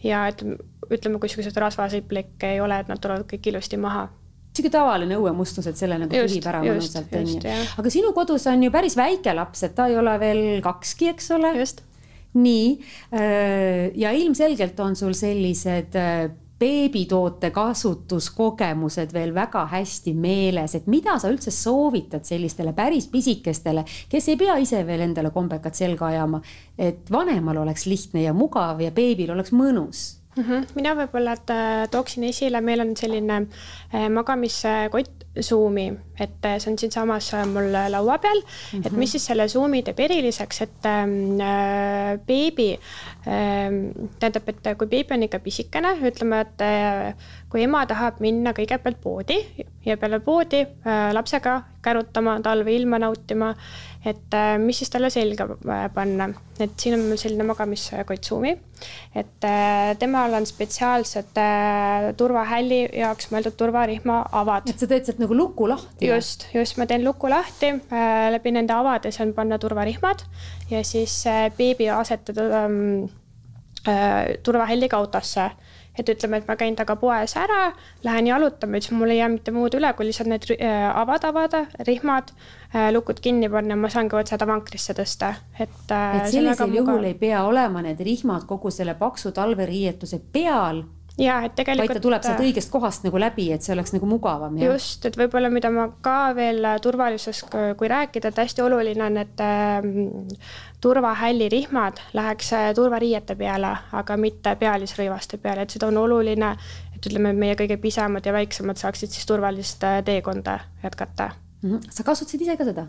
Ja 0.04 0.26
et 0.31 0.42
ütleme, 0.44 1.20
kui 1.20 1.28
niisuguseid 1.28 1.58
rasvasiplikke 1.60 2.54
ei 2.56 2.64
ole, 2.64 2.80
et 2.80 2.92
nad 2.92 3.02
tulevad 3.04 3.28
kõik 3.30 3.52
ilusti 3.52 3.80
maha. 3.81 4.08
Sihuke 4.56 4.72
tavaline 4.74 5.18
õuemustus, 5.20 5.68
et 5.70 5.78
selle 5.78 6.00
nagu 6.02 6.10
pühib 6.10 6.48
ära 6.50 6.64
mõnusalt, 6.64 7.12
on 7.16 7.28
ju. 7.36 7.56
aga 7.84 7.92
sinu 7.94 8.14
kodus 8.18 8.48
on 8.50 8.64
ju 8.66 8.72
päris 8.74 8.98
väike 8.98 9.36
laps, 9.38 9.62
et 9.68 9.76
ta 9.78 9.86
ei 9.92 9.98
ole 10.00 10.16
veel 10.22 10.44
kakski, 10.66 11.14
eks 11.14 11.31
ole? 11.38 11.54
nii, 12.40 12.66
äh, 13.18 13.90
ja 13.98 14.12
ilmselgelt 14.14 14.80
on 14.86 14.96
sul 14.96 15.16
sellised 15.18 15.96
beebitoote 16.59 17.51
kasutuskogemused 17.56 19.13
veel 19.13 19.33
väga 19.35 19.65
hästi 19.71 20.13
meeles, 20.13 20.75
et 20.75 20.88
mida 20.91 21.17
sa 21.19 21.31
üldse 21.31 21.53
soovitad 21.56 22.27
sellistele 22.27 22.73
päris 22.77 23.07
pisikestele, 23.11 23.85
kes 24.09 24.29
ei 24.29 24.39
pea 24.39 24.57
ise 24.61 24.83
veel 24.88 25.06
endale 25.07 25.31
kombekat 25.35 25.79
selga 25.79 26.09
ajama, 26.11 26.41
et 26.77 27.11
vanemal 27.11 27.63
oleks 27.63 27.88
lihtne 27.89 28.25
ja 28.27 28.33
mugav 28.33 28.81
ja 28.83 28.91
beebil 28.91 29.31
oleks 29.31 29.53
mõnus 29.56 30.19
mm. 30.35 30.44
-hmm. 30.44 30.67
mina 30.75 30.95
võib-olla 30.95 31.37
tooksin 31.92 32.23
esile, 32.23 32.61
meil 32.61 32.83
on 32.83 32.95
selline 32.97 33.42
äh, 33.94 34.09
magamiskott 34.09 35.29
Zoomi, 35.42 35.88
et 36.19 36.46
äh, 36.46 36.58
see 36.60 36.72
on 36.72 36.78
siinsamas 36.78 37.31
äh, 37.34 37.46
mul 37.48 37.72
laua 37.72 38.18
peal 38.18 38.42
mm, 38.42 38.80
-hmm. 38.80 38.88
et 38.88 38.94
mis 38.94 39.12
siis 39.12 39.26
selle 39.26 39.48
Zoomi 39.48 39.84
teeb 39.84 40.00
eriliseks, 40.00 40.62
et 40.62 40.86
äh, 40.86 42.19
beebi 42.28 42.72
äh,, 42.74 43.69
tähendab, 44.19 44.50
et 44.50 44.72
kui 44.78 44.88
beebi 44.88 45.14
on 45.14 45.24
ikka 45.24 45.40
pisikene, 45.40 45.96
ütleme, 46.12 46.42
et 46.42 46.62
äh, 46.62 47.14
kui 47.50 47.64
ema 47.64 47.86
tahab 47.86 48.19
minna 48.19 48.54
kõigepealt 48.54 49.02
poodi 49.02 49.40
ja 49.86 49.98
peale 49.98 50.19
poodi 50.19 50.62
äh, 50.62 51.14
lapsega 51.14 51.62
kärutama, 51.81 52.40
talveilma 52.44 53.00
nautima 53.00 53.56
et 54.06 54.34
äh, 54.34 54.58
mis 54.60 54.78
siis 54.80 54.92
talle 54.92 55.10
selga 55.12 55.46
äh, 55.68 55.88
panna, 55.94 56.30
et 56.60 56.76
siin 56.80 56.96
on 56.96 57.04
mul 57.10 57.19
selline 57.19 57.44
magamiskott 57.48 58.30
Zoomi, 58.30 58.54
et 59.16 59.48
äh, 59.48 59.92
temal 60.00 60.34
on 60.38 60.48
spetsiaalsed 60.48 61.40
turvahälli 62.18 62.80
jaoks 63.02 63.28
mõeldud 63.34 63.58
turvarihma 63.60 64.22
avad. 64.40 64.69
et 64.69 64.80
sa 64.80 64.88
teed 64.88 65.08
sealt 65.08 65.19
nagu 65.19 65.29
luku 65.36 65.69
lahti? 65.69 66.07
just, 66.07 66.48
just, 66.54 66.78
ma 66.78 66.86
teen 66.86 67.04
luku 67.04 67.30
lahti, 67.30 67.74
läbi 68.31 68.54
nende 68.56 68.74
avade 68.74 69.12
saan 69.12 69.33
panna 69.33 69.59
turvarihmad 69.59 70.26
ja 70.69 70.83
siis 70.83 71.24
beebi 71.57 71.90
asetada 71.94 72.66
ähm, 72.66 73.09
turvahälliga 74.44 74.98
autosse 74.98 75.50
et 76.00 76.09
ütleme, 76.14 76.40
et 76.40 76.48
ma 76.48 76.56
käin 76.59 76.78
temaga 76.78 76.95
poes 77.00 77.36
ära, 77.40 77.71
lähen 78.06 78.30
jalutama, 78.30 78.80
siis 78.80 78.94
mul 78.95 79.12
ei 79.14 79.19
jää 79.19 79.30
mitte 79.33 79.54
muud 79.56 79.76
üle, 79.78 79.92
kui 79.98 80.07
lihtsalt 80.07 80.30
need 80.31 80.48
äh, 80.56 80.86
avad 81.02 81.26
avada, 81.28 81.66
rihmad, 81.88 82.31
äh, 82.74 82.90
lukud 82.95 83.19
kinni 83.24 83.50
panna, 83.52 83.78
ma 83.80 83.92
saangi 83.92 84.18
otse 84.19 84.38
ta 84.40 84.48
vankrisse 84.50 84.95
tõsta, 84.98 85.33
et. 85.59 85.81
Äh, 85.92 86.21
et 86.21 86.31
sellisel 86.36 86.78
juhul 86.80 87.09
ei 87.09 87.18
pea 87.19 87.44
olema 87.48 87.83
need 87.86 88.00
rihmad 88.06 88.48
kogu 88.50 88.71
selle 88.74 88.95
paksu 89.00 89.33
talveriietuse 89.36 90.21
peal 90.33 90.83
ja 91.19 91.40
et 91.45 91.56
tegelikult. 91.56 91.90
vaid 91.90 91.99
ta 91.99 92.04
tuleb 92.04 92.26
sealt 92.26 92.44
õigest 92.44 92.71
kohast 92.73 93.06
nagu 93.07 93.19
läbi, 93.21 93.49
et 93.54 93.66
see 93.66 93.73
oleks 93.76 93.94
nagu 93.95 94.09
mugavam. 94.09 94.57
just, 94.61 95.06
et 95.06 95.18
võib-olla, 95.19 95.52
mida 95.54 95.71
ma 95.73 95.88
ka 96.06 96.33
veel 96.38 96.68
turvalisusest, 96.83 97.56
kui 97.80 97.92
rääkida, 97.92 98.31
et 98.31 98.44
hästi 98.44 98.64
oluline 98.66 99.06
on, 99.06 99.18
et 99.23 99.44
äh, 99.44 99.90
turvahällirihmad 100.81 101.99
läheks 102.14 102.54
turvariiete 102.76 103.35
peale, 103.40 103.73
aga 103.92 104.18
mitte 104.18 104.56
pealisrõivaste 104.59 105.42
peale, 105.42 105.68
et 105.68 105.76
seda 105.76 105.90
on 105.92 105.99
oluline, 106.06 106.56
et 106.95 107.11
ütleme, 107.11 107.33
meie 107.35 107.59
kõige 107.59 107.80
pisemad 107.81 108.26
ja 108.26 108.33
väiksemad 108.35 108.80
saaksid 108.80 109.11
siis 109.11 109.28
turvalist 109.28 109.83
teekonda 110.06 110.59
jätkata. 110.83 111.31
-hmm. 111.64 111.80
sa 111.90 112.04
kasutasid 112.04 112.42
ise 112.42 112.57
ka 112.57 112.68
seda? 112.68 112.88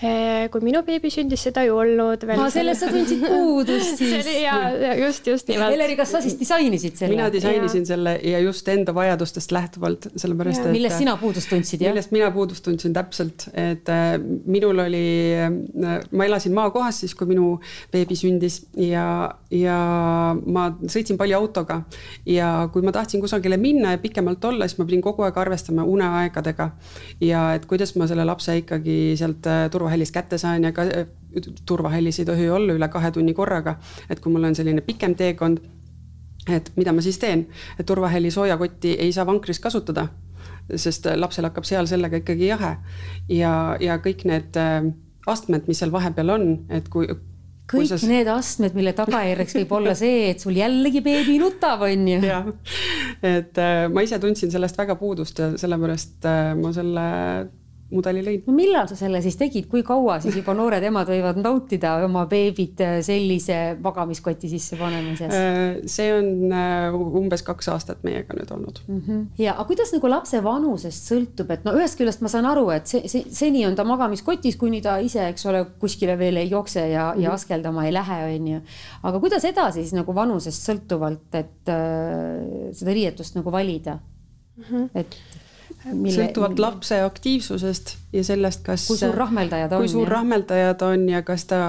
Eh, 0.00 0.46
kui 0.48 0.62
minu 0.64 0.80
beebi 0.80 1.10
sündis, 1.12 1.42
seda 1.44 1.60
ei 1.66 1.68
olnud 1.68 2.22
veel. 2.24 2.40
sellest 2.48 2.80
sa 2.80 2.88
tundsid 2.88 3.20
puudust 3.20 3.98
siis. 4.00 4.28
ja, 4.40 4.54
ja 4.72 4.94
just, 4.96 5.26
just 5.28 5.50
nimelt. 5.50 5.74
Heleri, 5.74 5.96
kas 5.98 6.14
sa 6.14 6.22
siis 6.24 6.38
disainisid 6.40 6.96
selle? 6.96 7.12
mina 7.12 7.26
disainisin 7.32 7.84
ja. 7.84 7.88
selle 7.90 8.14
ja 8.24 8.40
just 8.40 8.68
enda 8.72 8.94
vajadustest 8.96 9.52
lähtuvalt, 9.52 10.08
sellepärast 10.16 10.62
et. 10.62 10.72
millest 10.72 11.02
sina 11.02 11.18
puudust 11.20 11.52
tundsid, 11.52 11.84
jah? 11.84 11.92
millest 11.92 12.14
mina 12.16 12.30
puudust 12.32 12.64
tundsin 12.64 12.94
täpselt, 12.96 13.44
et 13.52 13.92
äh, 13.92 14.14
minul 14.48 14.80
oli 14.86 15.02
äh,, 15.36 15.52
ma 16.16 16.30
elasin 16.30 16.56
maakohas 16.56 17.02
siis, 17.04 17.12
kui 17.18 17.28
minu 17.28 17.50
beebi 17.92 18.16
sündis 18.16 18.62
ja, 18.80 19.04
ja 19.52 19.76
ma 20.40 20.70
sõitsin 20.80 21.20
palju 21.20 21.36
autoga. 21.42 21.82
ja 22.24 22.70
kui 22.72 22.80
ma 22.88 22.96
tahtsin 22.96 23.20
kusagile 23.20 23.60
minna 23.60 23.92
ja 23.98 24.00
pikemalt 24.00 24.48
olla, 24.48 24.64
siis 24.64 24.80
ma 24.80 24.88
pidin 24.88 25.04
kogu 25.04 25.28
aeg 25.28 25.36
arvestama 25.44 25.84
uneaegadega. 25.84 26.70
ja 27.20 27.44
et 27.60 27.68
kuidas 27.68 27.92
ma 28.00 28.08
selle 28.08 28.24
lapse 28.24 28.56
ikkagi 28.64 28.98
sealt 29.20 29.44
äh, 29.44 29.68
turva 29.68 29.89
turvahellis 29.90 30.12
kätte 30.12 30.38
saan 30.38 30.64
ja 30.64 30.72
ka 30.72 30.82
äh, 30.82 31.06
turvahellis 31.66 32.20
ei 32.20 32.24
tohi 32.24 32.48
olla 32.50 32.72
üle 32.72 32.88
kahe 32.88 33.10
tunni 33.10 33.34
korraga. 33.34 33.78
et 34.10 34.20
kui 34.20 34.32
mul 34.32 34.44
on 34.44 34.54
selline 34.54 34.80
pikem 34.80 35.14
teekond, 35.14 35.58
et 36.48 36.70
mida 36.76 36.92
ma 36.92 37.02
siis 37.02 37.18
teen, 37.18 37.48
et 37.78 37.86
turvahelli 37.86 38.30
soojakotti 38.30 38.96
ei 38.98 39.12
saa 39.12 39.26
vankris 39.26 39.60
kasutada, 39.60 40.08
sest 40.76 41.06
lapsel 41.16 41.44
hakkab 41.44 41.64
seal 41.64 41.86
sellega 41.86 42.16
ikkagi 42.16 42.46
jahe. 42.46 42.76
ja, 43.28 43.76
ja 43.80 43.98
kõik 43.98 44.24
need 44.24 44.56
äh, 44.56 44.92
astmed, 45.26 45.66
mis 45.66 45.78
seal 45.78 45.92
vahepeal 45.92 46.30
on, 46.30 46.48
et 46.70 46.88
kui 46.88 47.08
kõik 47.70 47.90
sa... 47.90 48.06
need 48.06 48.28
astmed, 48.30 48.74
mille 48.74 48.92
tagajärjeks 48.92 49.56
võib 49.60 49.72
olla 49.78 49.94
see, 49.94 50.30
et 50.30 50.40
sul 50.40 50.56
jällegi 50.56 51.02
beebi 51.02 51.38
nutab, 51.42 51.82
on 51.82 52.08
ju. 52.14 52.20
jah, 52.22 52.46
et 53.22 53.58
äh, 53.58 53.86
ma 53.90 54.06
ise 54.06 54.18
tundsin 54.22 54.50
sellest 54.50 54.78
väga 54.78 54.94
puudust 55.00 55.38
ja 55.42 55.56
sellepärast 55.58 56.30
äh, 56.30 56.52
ma 56.58 56.74
selle 56.74 57.08
mudeli 57.90 58.22
leidnud. 58.24 58.48
no 58.50 58.54
millal 58.56 58.88
sa 58.90 58.96
selle 58.98 59.20
siis 59.24 59.36
tegid, 59.40 59.66
kui 59.70 59.82
kaua 59.86 60.18
siis 60.22 60.36
juba 60.38 60.54
noored 60.56 60.84
emad 60.86 61.08
võivad 61.10 61.40
nautida 61.42 61.96
oma 62.04 62.24
beebit 62.30 62.82
äh, 62.84 62.98
sellise 63.04 63.58
magamiskoti 63.82 64.50
sisse 64.50 64.78
panemises? 64.80 65.34
Äh, 65.34 65.80
see 65.90 66.10
on 66.14 66.54
äh, 66.54 66.94
umbes 66.94 67.44
kaks 67.46 67.70
aastat 67.74 68.04
meiega 68.06 68.36
nüüd 68.38 68.52
olnud 68.54 68.80
mm. 68.86 69.02
-hmm. 69.06 69.24
ja, 69.42 69.56
aga 69.56 69.66
kuidas 69.70 69.92
nagu 69.94 70.12
lapse 70.12 70.42
vanusest 70.44 71.10
sõltub, 71.12 71.50
et 71.54 71.66
no 71.66 71.74
ühest 71.78 71.98
küljest 71.98 72.24
ma 72.24 72.32
saan 72.32 72.48
aru, 72.50 72.68
et 72.76 72.90
see, 72.90 73.02
see 73.10 73.26
seni 73.34 73.66
on 73.66 73.76
ta 73.78 73.84
magamiskotis, 73.88 74.58
kuni 74.60 74.82
ta 74.84 74.98
ise, 75.02 75.26
eks 75.32 75.46
ole, 75.50 75.64
kuskile 75.82 76.18
veel 76.18 76.40
ei 76.42 76.50
jookse 76.50 76.86
ja 76.88 77.10
mm, 77.10 77.18
-hmm. 77.18 77.22
ja 77.22 77.28
mhm. 77.28 77.34
askeldama 77.34 77.86
ei 77.86 77.92
lähe, 77.92 78.22
on 78.36 78.48
ju. 78.54 78.62
aga 79.02 79.20
kuidas 79.20 79.44
edasi 79.44 79.82
siis 79.82 79.94
nagu 79.96 80.14
vanusest 80.14 80.70
sõltuvalt, 80.70 81.28
et 81.34 81.68
äh, 81.68 82.72
seda 82.72 82.94
riietust 82.94 83.34
nagu 83.34 83.52
valida 83.52 83.98
mm? 84.56 84.64
-hmm. 84.64 84.90
et 84.94 85.16
Mille, 85.84 86.12
sõltuvalt 86.12 86.58
lapse 86.60 86.98
aktiivsusest 87.00 87.94
ja 88.12 88.22
sellest, 88.26 88.60
kas. 88.66 88.84
kui 88.90 88.98
suur 89.00 89.16
rahmeldajad 89.16 89.72
on. 89.72 89.80
kui 89.80 89.88
suur 89.88 90.08
rahmeldajad 90.12 90.82
on 90.84 91.06
ja 91.08 91.22
kas 91.24 91.46
ta, 91.48 91.60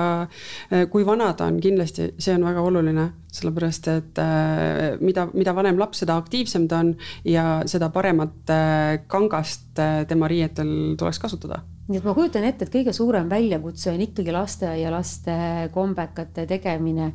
kui 0.91 1.05
vana 1.07 1.29
ta 1.37 1.47
on, 1.47 1.61
kindlasti 1.63 2.09
see 2.19 2.35
on 2.35 2.43
väga 2.43 2.65
oluline, 2.67 3.07
sellepärast 3.31 3.87
et 3.93 4.19
äh, 4.19 4.85
mida, 4.99 5.29
mida 5.31 5.55
vanem 5.55 5.79
laps, 5.79 6.03
seda 6.03 6.19
aktiivsem 6.19 6.67
ta 6.67 6.81
on 6.83 6.95
ja 7.23 7.45
seda 7.71 7.87
paremat 7.93 8.51
äh, 8.51 8.97
kangast 9.07 9.79
tema 10.07 10.27
riietel 10.31 10.97
tuleks 10.99 11.21
kasutada 11.23 11.61
nii 11.91 11.99
et 11.99 12.07
ma 12.07 12.13
kujutan 12.15 12.45
ette, 12.47 12.65
et 12.67 12.73
kõige 12.73 12.93
suurem 12.95 13.29
väljakutse 13.31 13.91
on 13.91 14.01
ikkagi 14.03 14.31
lasteaialaste 14.35 15.35
kombekate 15.75 16.45
tegemine 16.47 17.11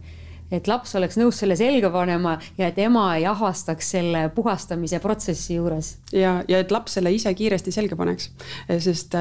et 0.51 0.69
laps 0.71 0.95
oleks 0.99 1.19
nõus 1.21 1.41
selle 1.43 1.57
selga 1.59 1.91
panema 1.91 2.37
ja 2.59 2.71
et 2.71 2.79
ema 2.79 3.09
ei 3.17 3.27
ahastaks 3.27 3.93
selle 3.97 4.29
puhastamise 4.35 5.01
protsessi 5.03 5.59
juures. 5.59 5.97
ja, 6.13 6.39
ja 6.49 6.63
et 6.63 6.75
laps 6.75 6.99
selle 6.99 7.13
ise 7.15 7.35
kiiresti 7.35 7.75
selga 7.75 7.99
paneks, 7.99 8.31
sest 8.79 9.15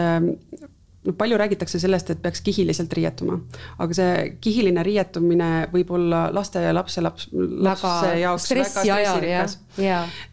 noh, 1.06 1.16
palju 1.18 1.38
räägitakse 1.38 1.80
sellest, 1.80 2.10
et 2.10 2.22
peaks 2.22 2.42
kihiliselt 2.46 2.94
riietuma, 2.98 3.38
aga 3.82 3.98
see 3.98 4.26
kihiline 4.44 4.84
riietumine 4.86 5.50
võib 5.74 5.92
olla 5.98 6.26
lasteaialapse 6.36 7.04
laps, 7.06 7.30
lapse 7.34 8.14
jaoks 8.22 8.50
väga 8.52 8.68
stressirikas. 8.74 9.58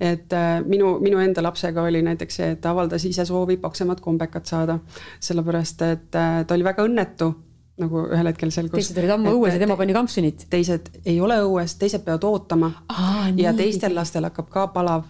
et 0.00 0.36
äh, 0.38 0.50
minu, 0.66 0.96
minu 1.04 1.20
enda 1.22 1.44
lapsega 1.44 1.84
oli 1.88 2.02
näiteks 2.06 2.40
see, 2.40 2.50
et 2.56 2.60
ta 2.64 2.72
avaldas 2.72 3.04
ise 3.08 3.26
soovi 3.28 3.58
paksemat 3.60 4.00
kombekat 4.00 4.48
saada, 4.48 4.78
sellepärast 5.20 5.88
et 5.88 6.18
äh, 6.20 6.44
ta 6.46 6.54
oli 6.56 6.64
väga 6.64 6.86
õnnetu 6.88 7.32
nagu 7.80 8.02
ühel 8.12 8.28
hetkel 8.28 8.50
selgus. 8.52 8.76
teised 8.76 8.98
olid 9.00 9.14
ammu 9.14 9.32
õues 9.38 9.54
ja 9.54 9.60
tema 9.62 9.76
pani 9.80 9.94
kampsunit. 9.96 10.44
teised 10.52 10.90
ei 11.08 11.16
ole 11.24 11.38
õues, 11.46 11.76
teised 11.80 12.04
peavad 12.04 12.26
ootama 12.28 12.68
Aa, 12.92 13.30
ja 13.36 13.54
teistel 13.56 13.94
lastel 13.96 14.28
hakkab 14.28 14.50
ka 14.52 14.66
palav. 14.74 15.08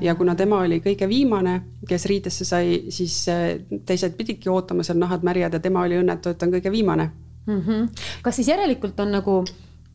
Ja, 0.00 0.14
kuna 0.18 0.36
tema 0.36 0.60
oli 0.66 0.82
kõige 0.84 1.08
viimane, 1.08 1.58
kes 1.88 2.06
riitesse 2.10 2.44
sai, 2.48 2.78
siis 2.92 3.16
äh, 3.32 3.48
teised 3.88 4.16
pididki 4.18 4.52
ootama 4.52 4.84
seal 4.86 5.00
nahad 5.00 5.24
märjad 5.24 5.56
ja 5.56 5.60
tema 5.64 5.86
oli 5.88 6.00
õnnetu, 6.02 6.34
et 6.34 6.42
on 6.42 6.52
kõige 6.52 6.72
viimane 6.72 7.10
mm. 7.46 7.60
-hmm. 7.60 8.08
kas 8.22 8.36
siis 8.36 8.48
järelikult 8.48 9.00
on 9.00 9.12
nagu 9.12 9.42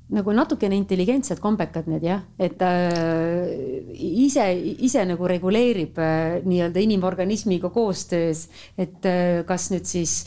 nagu 0.08 0.32
natukene 0.32 0.78
intelligentsed 0.80 1.40
kombekad 1.44 1.88
need 1.92 2.06
jah, 2.08 2.22
et 2.40 2.62
äh, 2.64 3.92
ise, 3.92 4.46
ise 4.88 5.04
nagu 5.08 5.28
reguleerib 5.28 6.00
äh, 6.00 6.38
nii-öelda 6.48 6.80
inimorganismiga 6.80 7.70
koostöös, 7.76 8.46
et 8.80 9.04
äh, 9.06 9.44
kas 9.48 9.68
nüüd 9.74 9.88
siis 9.90 10.22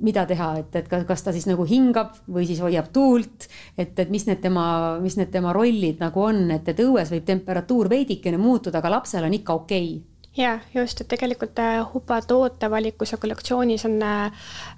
mida 0.00 0.26
teha, 0.28 0.50
et, 0.62 0.76
et 0.76 0.88
kas 1.08 1.24
ta 1.24 1.32
siis 1.34 1.46
nagu 1.48 1.64
hingab 1.68 2.14
või 2.28 2.46
siis 2.48 2.60
hoiab 2.64 2.90
tuult, 2.94 3.48
et, 3.78 3.94
et 3.98 4.12
mis 4.12 4.26
need 4.28 4.42
tema, 4.42 4.98
mis 5.02 5.16
need 5.20 5.32
tema 5.32 5.54
rollid 5.56 6.02
nagu 6.02 6.26
on, 6.28 6.46
et, 6.54 6.68
et 6.68 6.84
õues 6.84 7.12
võib 7.12 7.26
temperatuur 7.28 7.90
veidikene 7.92 8.40
muutuda, 8.40 8.78
aga 8.80 8.96
lapsel 8.98 9.26
on 9.26 9.36
ikka 9.40 9.60
okei. 9.62 9.90
okay 9.96 10.09
ja 10.36 10.58
just, 10.74 11.00
et 11.00 11.08
tegelikult 11.08 11.58
äh, 11.58 11.80
Hupa 11.94 12.20
tootevalikus 12.22 13.12
ja 13.12 13.18
kollektsioonis 13.18 13.84
on 13.84 14.02
äh, 14.02 14.32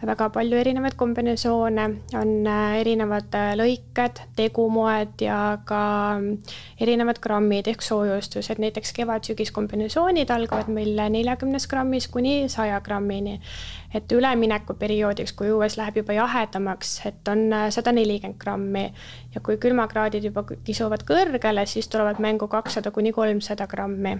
väga 0.06 0.30
palju 0.32 0.56
erinevaid 0.56 0.96
kombinesoone, 0.96 1.84
on 2.16 2.32
äh, 2.46 2.78
erinevad 2.80 3.36
lõiked, 3.60 4.22
tegumoed 4.36 5.20
ja 5.20 5.58
ka 5.68 5.82
mm, 6.16 6.56
erinevad 6.80 7.20
grammid 7.20 7.68
ehk 7.68 7.84
soojustused, 7.84 8.62
näiteks 8.64 8.94
kevad-sügis 8.96 9.52
kombinesoonid 9.52 10.32
algavad 10.32 10.72
meil 10.72 10.96
neljakümnest 11.12 11.68
grammis 11.68 12.08
kuni 12.08 12.48
saja 12.48 12.80
grammini. 12.80 13.40
et 13.94 14.12
üleminekuperioodiks, 14.12 15.34
kui 15.36 15.50
õues 15.52 15.74
läheb 15.76 15.98
juba 16.00 16.14
jahedamaks, 16.16 16.94
et 17.04 17.28
on 17.28 17.42
sada 17.68 17.92
nelikümmend 17.92 18.38
grammi. 18.40 18.86
Ja 19.34 19.40
kui 19.44 19.58
külmakraadid 19.60 20.24
juba 20.24 20.46
kisuvad 20.64 21.04
kõrgele, 21.04 21.66
siis 21.68 21.92
tulevad 21.92 22.16
mängu 22.20 22.48
kakssada 22.48 22.90
kuni 22.90 23.12
kolmsada 23.12 23.66
grammi 23.68 24.16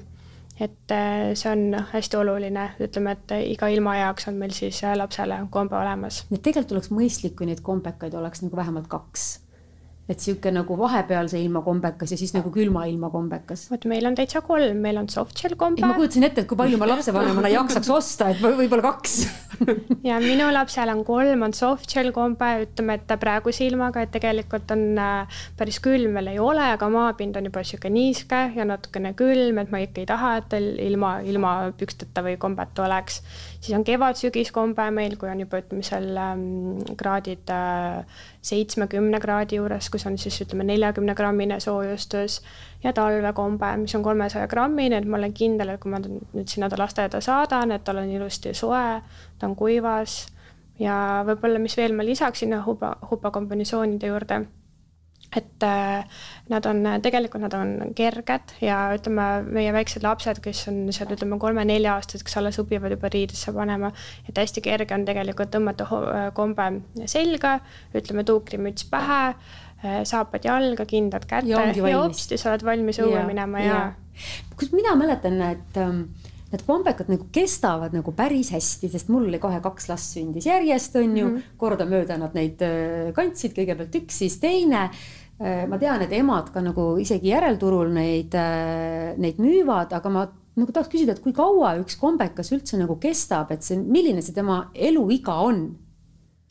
et 0.63 0.95
äh, 0.95 1.33
see 1.39 1.51
on 1.51 1.77
hästi 1.93 2.19
oluline, 2.21 2.69
ütleme, 2.83 3.17
et 3.17 3.37
iga 3.51 3.69
ilma 3.73 3.97
jaoks 3.99 4.29
on 4.31 4.41
meil 4.41 4.55
siis 4.57 4.83
äh, 4.85 4.97
lapsele 4.99 5.43
kombe 5.51 5.77
olemas. 5.79 6.25
nii 6.31 6.41
et 6.41 6.45
tegelikult 6.49 6.77
oleks 6.79 6.93
mõistlik, 6.95 7.37
kui 7.39 7.51
neid 7.51 7.65
kombekaid 7.67 8.15
oleks 8.19 8.45
nagu 8.47 8.57
vähemalt 8.57 8.91
kaks 8.93 9.42
et 10.13 10.23
sihuke 10.23 10.53
nagu 10.55 10.77
vahepealse 10.79 11.41
ilma 11.41 11.63
kombekas 11.65 12.13
ja 12.15 12.19
siis 12.21 12.35
nagu 12.37 12.53
külma 12.55 12.85
ilma 12.91 13.11
kombekas. 13.13 13.67
vot 13.73 13.87
meil 13.91 14.07
on 14.09 14.17
täitsa 14.19 14.43
kolm, 14.45 14.81
meil 14.85 15.01
on 15.01 15.09
softshell 15.13 15.57
kombe. 15.61 15.85
ma 15.85 15.97
kujutasin 15.99 16.29
ette, 16.29 16.45
et 16.45 16.51
kui 16.51 16.59
palju 16.59 16.81
ma 16.81 16.89
lapsevanemana 16.91 17.53
jaksaks 17.53 17.91
osta, 17.93 18.31
et 18.33 18.43
võib-olla 18.43 18.85
kaks 18.91 19.17
ja 20.09 20.19
minu 20.23 20.49
lapsel 20.55 20.93
on 20.93 21.05
kolm, 21.07 21.47
on 21.47 21.57
softshell 21.57 22.13
kombe, 22.15 22.51
ütleme, 22.67 22.99
et 23.01 23.17
praeguse 23.23 23.67
ilmaga, 23.67 24.05
et 24.05 24.13
tegelikult 24.15 24.73
on 24.75 24.85
äh, 25.01 25.41
päris 25.59 25.81
külm 25.85 26.19
veel 26.19 26.33
ei 26.35 26.43
ole, 26.43 26.67
aga 26.77 26.91
maapind 26.93 27.39
on 27.39 27.49
juba 27.51 27.65
sihuke 27.67 27.93
niiske 27.93 28.43
ja 28.57 28.69
natukene 28.69 29.15
külm, 29.19 29.61
et 29.63 29.73
ma 29.73 29.83
ikka 29.85 30.05
ei 30.05 30.11
taha, 30.11 30.37
et 30.41 30.51
tal 30.53 30.69
ilma, 30.83 31.17
ilma 31.27 31.55
püksteta 31.79 32.25
või 32.27 32.39
kombeta 32.43 32.87
oleks 32.87 33.23
siis 33.63 33.77
on 33.77 33.85
kevad-sügiskombe 33.87 34.89
meil, 34.95 35.17
kui 35.19 35.31
on 35.31 35.43
juba 35.45 35.61
ütleme 35.63 35.85
seal 35.87 36.09
ähm, 36.19 36.81
kraadid 36.99 37.51
äh, 37.53 38.03
seitsmekümne 38.43 39.21
kraadi 39.23 39.57
juures, 39.61 39.89
kus 39.91 40.07
on 40.07 40.17
siis 40.19 40.41
ütleme 40.43 40.65
neljakümne 40.67 41.15
grammine 41.15 41.61
soojustus 41.61 42.41
ja 42.83 42.93
talvekombe, 42.93 43.71
mis 43.85 43.95
on 43.95 44.03
kolmesaja 44.03 44.49
grammine, 44.51 44.99
et 44.99 45.07
ma 45.07 45.21
olen 45.21 45.35
kindel, 45.35 45.75
et 45.75 45.81
kui 45.83 45.93
ma 45.93 46.01
nüüd 46.03 46.49
sinna 46.51 46.71
ta 46.71 46.79
lasteaeda 46.81 47.21
saadan, 47.23 47.73
et 47.73 47.85
tal 47.87 48.03
on 48.03 48.11
ilusti 48.11 48.55
soe, 48.55 49.03
ta 49.39 49.47
on 49.47 49.55
kuivas. 49.57 50.25
Ja 50.83 51.23
võib-olla, 51.29 51.61
mis 51.63 51.77
veel 51.79 51.95
ma 51.95 52.03
lisaksin 52.03 52.57
huba, 52.67 52.97
kombinesoonide 53.31 54.11
juurde 54.11 54.41
et 55.37 55.65
äh, 55.65 56.05
nad 56.53 56.67
on, 56.69 56.83
tegelikult 57.03 57.45
nad 57.47 57.55
on 57.57 57.93
kerged 57.97 58.55
ja 58.61 58.79
ütleme, 58.97 59.27
meie 59.49 59.73
väiksed 59.75 60.05
lapsed, 60.05 60.43
kes 60.45 60.67
on 60.73 60.85
seal 60.93 61.13
ütleme 61.15 61.39
kolme-nelja-aastased, 61.43 62.25
kes 62.27 62.37
alles 62.41 62.61
õpivad 62.61 62.97
juba 62.97 63.11
riidesse 63.13 63.55
panema, 63.57 63.93
et 64.29 64.39
hästi 64.39 64.65
kerge 64.65 64.97
on 64.97 65.07
tegelikult 65.09 65.53
tõmmata 65.55 65.89
kombe 66.37 66.69
selga, 67.11 67.59
ütleme 67.97 68.27
tuukrimüts 68.29 68.89
pähe, 68.93 69.23
äh, 69.33 70.03
saapad 70.09 70.45
jalga, 70.49 70.87
kindad 70.89 71.25
kätte 71.31 71.55
ja, 71.55 71.65
ja 71.73 72.03
hopsti, 72.03 72.41
sa 72.41 72.53
oled 72.53 72.67
valmis 72.69 73.01
õue 73.03 73.25
minema 73.29 73.65
ja, 73.65 73.79
ja.. 73.81 74.29
kus 74.59 74.75
mina 74.77 74.93
mäletan, 74.99 75.41
et 75.49 75.81
ähm, 75.81 76.05
need 76.53 76.67
kombekad 76.69 77.09
nagu 77.09 77.27
kestavad 77.33 77.95
nagu 77.97 78.13
päris 78.17 78.53
hästi, 78.53 78.91
sest 78.93 79.09
mul 79.13 79.25
oli 79.31 79.41
kohe 79.41 79.63
kaks 79.65 79.89
last 79.89 80.13
sündis 80.13 80.47
järjest, 80.49 80.97
on 81.01 81.17
ju. 81.17 81.29
Mm 81.29 81.37
-hmm., 81.37 81.57
kordamööda 81.57 82.19
nad 82.21 82.37
neid 82.37 82.61
äh, 82.67 83.13
kandsid, 83.17 83.57
kõigepealt 83.57 83.97
üks, 84.03 84.21
siis 84.25 84.37
teine 84.43 84.91
ma 85.69 85.79
tean, 85.81 86.05
et 86.05 86.13
emad 86.15 86.51
ka 86.55 86.63
nagu 86.65 86.93
isegi 87.03 87.33
järelturul 87.33 87.91
neid, 87.95 88.35
äh, 88.39 89.13
neid 89.21 89.41
müüvad, 89.43 89.95
aga 89.97 90.13
ma 90.13 90.27
nagu 90.59 90.75
tahaks 90.75 90.91
küsida, 90.93 91.17
et 91.17 91.23
kui 91.25 91.35
kaua 91.37 91.75
üks 91.81 91.97
kombekas 92.01 92.53
üldse 92.55 92.79
nagu 92.81 92.99
kestab, 93.01 93.51
et 93.55 93.65
see, 93.65 93.81
milline 93.81 94.23
see 94.23 94.37
tema 94.37 94.67
eluiga 94.75 95.39
on 95.47 95.65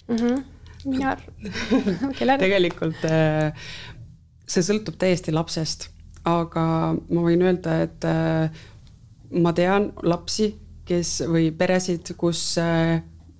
mm? 0.07 0.15
-hmm. 0.15 0.41
mina 0.85 1.13
arvan 1.13 2.41
tegelikult 2.45 3.05
äh, 3.05 3.53
see 4.47 4.65
sõltub 4.65 4.97
täiesti 4.99 5.31
lapsest, 5.31 5.87
aga 6.25 6.65
ma 6.97 7.21
võin 7.23 7.45
öelda, 7.45 7.77
et 7.85 8.05
ma 9.31 9.53
tean 9.55 9.93
lapsi, 10.03 10.49
kes 10.85 11.21
või 11.29 11.51
peresid, 11.55 12.11
kus 12.17 12.59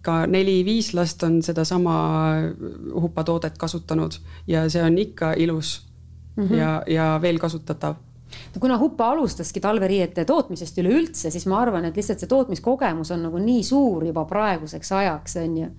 ka 0.01 0.25
neli-viis 0.27 0.93
last 0.93 1.23
on 1.23 1.41
sedasama 1.43 1.95
hupatoodet 2.93 3.57
kasutanud 3.57 4.17
ja 4.47 4.69
see 4.69 4.83
on 4.83 4.97
ikka 4.97 5.33
ilus 5.33 5.87
mm 6.35 6.47
-hmm. 6.47 6.55
ja, 6.55 6.83
ja 6.87 7.19
veel 7.21 7.39
kasutatav 7.39 7.95
no 8.55 8.59
kuna 8.59 8.77
Hupa 8.77 9.09
alustaski 9.09 9.59
talveriiete 9.59 10.25
tootmisest 10.25 10.77
üleüldse, 10.77 11.29
siis 11.29 11.45
ma 11.45 11.59
arvan, 11.61 11.85
et 11.85 11.95
lihtsalt 11.95 12.19
see 12.19 12.27
tootmiskogemus 12.27 13.11
on 13.11 13.23
nagu 13.23 13.37
nii 13.37 13.63
suur 13.63 14.05
juba 14.05 14.25
praeguseks 14.25 14.91
ajaks, 14.91 15.35
on 15.35 15.57
ju. 15.57 15.69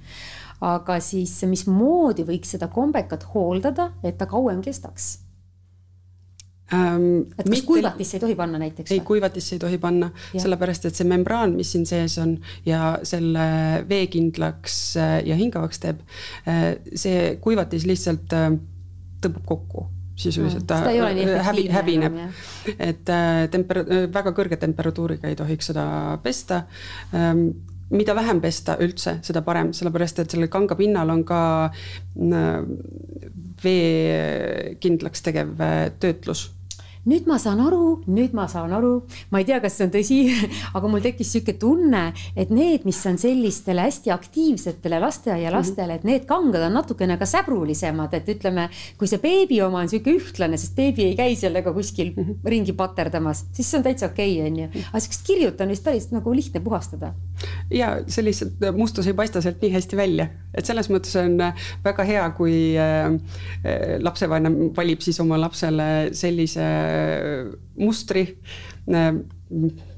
aga 0.61 1.01
siis 1.01 1.43
mismoodi 1.47 2.23
võiks 2.25 2.55
seda 2.55 2.69
kombekat 2.69 3.27
hooldada, 3.35 3.93
et 4.03 4.19
ta 4.19 4.27
kauem 4.27 4.61
kestaks? 4.63 5.22
Ähm,. 6.75 7.07
et 7.39 7.45
kas 7.45 7.51
mitte... 7.51 7.67
kuivatisse 7.67 8.17
ei 8.17 8.21
tohi 8.21 8.35
panna 8.39 8.59
näiteks? 8.59 8.93
ei, 8.93 9.01
kuivatisse 9.01 9.57
ei 9.57 9.63
tohi 9.63 9.79
panna, 9.79 10.11
sellepärast 10.33 10.87
et 10.89 10.99
see 10.99 11.09
membraan, 11.09 11.57
mis 11.57 11.73
siin 11.75 11.87
sees 11.89 12.19
on 12.23 12.37
ja 12.67 12.99
selle 13.07 13.47
veekindlaks 13.89 14.79
äh, 15.01 15.17
ja 15.29 15.39
hingavaks 15.39 15.83
teeb, 15.83 16.05
äh, 16.49 16.69
see 16.95 17.35
kuivatis 17.43 17.87
lihtsalt 17.89 18.37
äh, 18.37 18.53
tõmbab 19.23 19.45
kokku 19.49 19.89
sisuliselt 20.23 20.67
ta 20.69 20.83
häbi, 20.85 21.67
häbineb. 21.73 22.17
et 22.77 23.09
temper-, 23.51 23.87
väga 24.13 24.33
kõrge 24.37 24.59
temperatuuriga 24.61 25.31
ei 25.31 25.39
tohiks 25.39 25.71
seda 25.73 25.85
pesta 26.23 26.67
mida 27.93 28.15
vähem 28.17 28.41
pesta 28.41 28.77
üldse, 28.81 29.19
seda 29.25 29.43
parem, 29.45 29.73
sellepärast 29.77 30.23
et 30.23 30.35
sellel 30.35 30.51
kanga 30.53 30.77
pinnal 30.79 31.11
on 31.13 31.25
ka 31.29 31.41
veekindlaks 33.65 35.25
tegev 35.27 35.57
töötlus 36.01 36.47
nüüd 37.09 37.27
ma 37.27 37.39
saan 37.43 37.61
aru, 37.65 38.03
nüüd 38.07 38.35
ma 38.37 38.45
saan 38.51 38.73
aru, 38.77 38.93
ma 39.35 39.41
ei 39.43 39.47
tea, 39.49 39.59
kas 39.63 39.75
see 39.79 39.87
on 39.89 39.93
tõsi, 39.95 40.19
aga 40.77 40.91
mul 40.91 41.03
tekkis 41.03 41.33
sihuke 41.35 41.57
tunne, 41.59 42.05
et 42.39 42.53
need, 42.55 42.87
mis 42.87 43.01
on 43.11 43.19
sellistele 43.19 43.87
hästi 43.89 44.13
aktiivsetele 44.15 45.01
lasteaialastele, 45.03 45.99
et 45.99 46.07
need 46.07 46.29
kangad 46.31 46.69
on 46.69 46.77
natukene 46.79 47.17
ka 47.19 47.27
säbrulisemad, 47.29 48.15
et 48.19 48.31
ütleme, 48.37 48.69
kui 49.01 49.11
see 49.11 49.23
beebi 49.23 49.59
oma 49.67 49.83
on 49.83 49.91
sihuke 49.91 50.15
ühtlane, 50.15 50.61
sest 50.61 50.79
beebi 50.79 51.09
ei 51.09 51.17
käi 51.19 51.35
sellega 51.39 51.75
kuskil 51.75 52.13
mhm. 52.13 52.39
ringi 52.47 52.77
paterdamas, 52.79 53.47
siis 53.57 53.71
see 53.71 53.81
on 53.81 53.87
täitsa 53.89 54.13
okei 54.13 54.39
okay,, 54.39 54.53
onju. 54.53 54.71
aga 54.93 55.03
sihukest 55.03 55.27
kirjut 55.27 55.65
on 55.65 55.75
vist 55.75 55.87
päris 55.87 56.09
nagu 56.15 56.37
lihtne 56.37 56.63
puhastada. 56.63 57.13
ja 57.73 57.97
see 58.07 58.29
lihtsalt, 58.29 58.63
mustus 58.79 59.11
ei 59.11 59.19
paista 59.19 59.43
sealt 59.43 59.59
nii 59.63 59.75
hästi 59.75 59.99
välja, 59.99 60.29
et 60.55 60.69
selles 60.69 60.87
mõttes 60.93 61.19
on 61.19 61.35
väga 61.83 62.07
hea, 62.07 62.31
kui 62.39 62.57
äh, 62.79 63.11
äh, 63.67 63.99
lapsevanem 63.99 64.71
valib 64.77 65.03
siis 65.03 65.19
oma 65.25 65.41
lapsele 65.41 65.91
sellise 66.15 66.63
mustri 67.79 68.27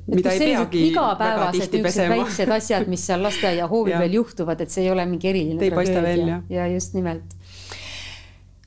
mida 0.07 0.35
ei 0.35 0.41
peagi 0.41 0.83
igapäevased 0.91 1.73
niisugused 1.73 2.11
väiksed 2.13 2.53
asjad, 2.59 2.91
mis 2.91 3.07
seal 3.09 3.23
lasteaia 3.25 3.69
hoovi 3.71 3.95
peal 3.97 4.19
juhtuvad, 4.21 4.61
et 4.61 4.75
see 4.75 4.85
ei 4.85 4.93
ole 4.93 5.07
mingi 5.09 5.31
eriline 5.31 5.71
tragöödia. 5.71 6.43
ja 6.51 6.67
just 6.73 6.95
nimelt 6.99 7.37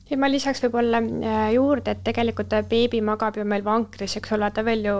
ja 0.08 0.16
ma 0.20 0.28
lisaks 0.30 0.62
võib-olla 0.64 1.00
äh, 1.04 1.38
juurde, 1.54 1.92
et 1.92 2.02
tegelikult 2.06 2.54
beebi 2.70 3.00
magab 3.04 3.36
ju 3.38 3.44
meil 3.48 3.64
vankris, 3.64 4.16
eks 4.18 4.34
ole, 4.36 4.50
ta 4.54 4.64
veel 4.66 4.86
ju 4.88 4.96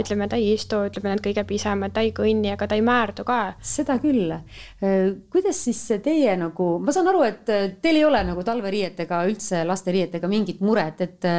ütleme, 0.00 0.28
ta 0.28 0.38
ei 0.40 0.52
istu, 0.54 0.82
ütleme 0.90 1.14
need 1.14 1.24
kõige 1.24 1.46
pisemad, 1.48 1.94
ta 1.96 2.04
ei 2.04 2.12
kõnni, 2.16 2.52
aga 2.54 2.68
ta 2.68 2.78
ei 2.78 2.84
määrdu 2.84 3.24
ka. 3.28 3.40
seda 3.64 3.96
küll. 4.02 4.34
Äh, 4.36 4.96
kuidas 5.32 5.64
siis 5.64 5.80
teie 6.04 6.36
nagu, 6.40 6.72
ma 6.84 6.94
saan 6.94 7.08
aru, 7.10 7.24
et 7.28 7.54
teil 7.80 8.02
ei 8.02 8.04
ole 8.06 8.22
nagu 8.32 8.44
talveriietega 8.46 9.24
üldse 9.30 9.64
lasteriietega 9.68 10.28
mingit 10.30 10.60
muret, 10.64 11.00
et 11.08 11.30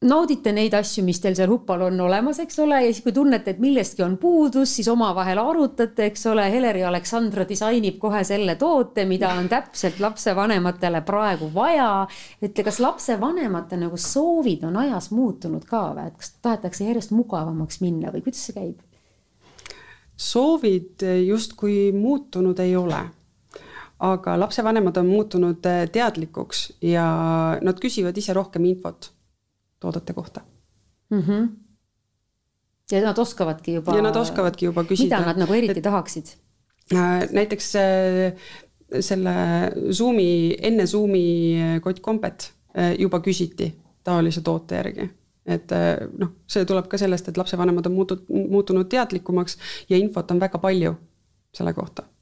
naudite 0.00 0.52
neid 0.56 0.72
asju, 0.72 1.02
mis 1.04 1.18
teil 1.20 1.34
seal 1.36 1.50
hupal 1.52 1.82
on 1.84 2.00
olemas, 2.00 2.38
eks 2.40 2.58
ole, 2.64 2.78
ja 2.86 2.88
siis, 2.88 3.02
kui 3.04 3.12
tunnete, 3.12 3.52
et 3.52 3.58
millestki 3.60 4.02
on 4.04 4.16
puudus, 4.20 4.72
siis 4.78 4.88
omavahel 4.88 5.38
arutate, 5.42 6.06
eks 6.08 6.24
ole, 6.30 6.46
Heleri 6.52 6.84
Aleksandra 6.88 7.44
disainib 7.48 7.98
kohe 8.00 8.22
selle 8.24 8.54
toote, 8.60 9.04
mida 9.08 9.34
on 9.36 9.50
täpselt 9.52 10.00
lapsevanematele 10.00 11.02
praegu 11.04 11.50
vaja. 11.54 12.06
et 12.42 12.62
kas 12.64 12.80
lapsevanemate 12.80 13.76
nagu 13.76 13.96
soovid 14.00 14.64
on 14.64 14.80
ajas 14.80 15.10
muutunud 15.10 15.68
ka 15.68 15.82
või, 15.92 16.08
et 16.08 16.16
kas 16.16 16.32
tahetakse 16.40 16.88
järjest 16.88 17.12
mugavamaks 17.12 17.80
minna 17.84 18.12
või 18.14 18.24
kuidas 18.24 18.46
see 18.46 18.56
käib? 18.56 18.80
soovid 20.16 21.04
justkui 21.26 21.92
muutunud 21.92 22.58
ei 22.60 22.76
ole 22.76 23.04
aga 24.00 24.40
lapsevanemad 24.40 24.96
on 24.96 25.06
muutunud 25.06 25.64
teadlikuks 25.92 26.70
ja 26.80 27.06
nad 27.60 27.80
küsivad 27.80 28.16
ise 28.16 28.32
rohkem 28.36 28.64
infot 28.64 29.12
toodete 29.80 30.12
kohta 30.12 30.40
mm. 31.10 31.20
-hmm. 31.20 31.48
ja 32.92 33.02
nad 33.02 33.18
oskavadki 33.18 33.74
juba. 33.74 33.96
ja 33.96 34.02
nad 34.02 34.16
oskavadki 34.16 34.64
juba 34.64 34.84
küsida. 34.84 35.18
mida 35.18 35.20
nad 35.26 35.38
nagu 35.38 35.54
eriti 35.54 35.78
et, 35.78 35.82
tahaksid? 35.84 36.26
Äh, 36.94 37.28
näiteks 37.32 37.76
äh, 37.76 38.32
selle 39.00 39.34
Zoomi, 39.92 40.56
enne 40.62 40.86
Zoomi 40.86 41.56
kottkombet 41.82 42.52
äh, 42.78 42.94
juba 42.98 43.20
küsiti 43.20 43.74
taolise 44.04 44.40
toote 44.40 44.74
järgi 44.74 45.10
et 45.46 45.72
noh, 46.18 46.28
see 46.46 46.64
tuleb 46.64 46.86
ka 46.86 46.98
sellest, 46.98 47.28
et 47.28 47.36
lapsevanemad 47.36 47.86
on 47.86 47.92
muutunud, 47.92 48.26
muutunud 48.28 48.88
teadlikumaks 48.88 49.56
ja 49.88 49.96
infot 49.96 50.30
on 50.30 50.40
väga 50.40 50.58
palju 50.58 50.94
selle 51.56 51.72
kohta 51.74 52.04
Äh, 52.04 52.19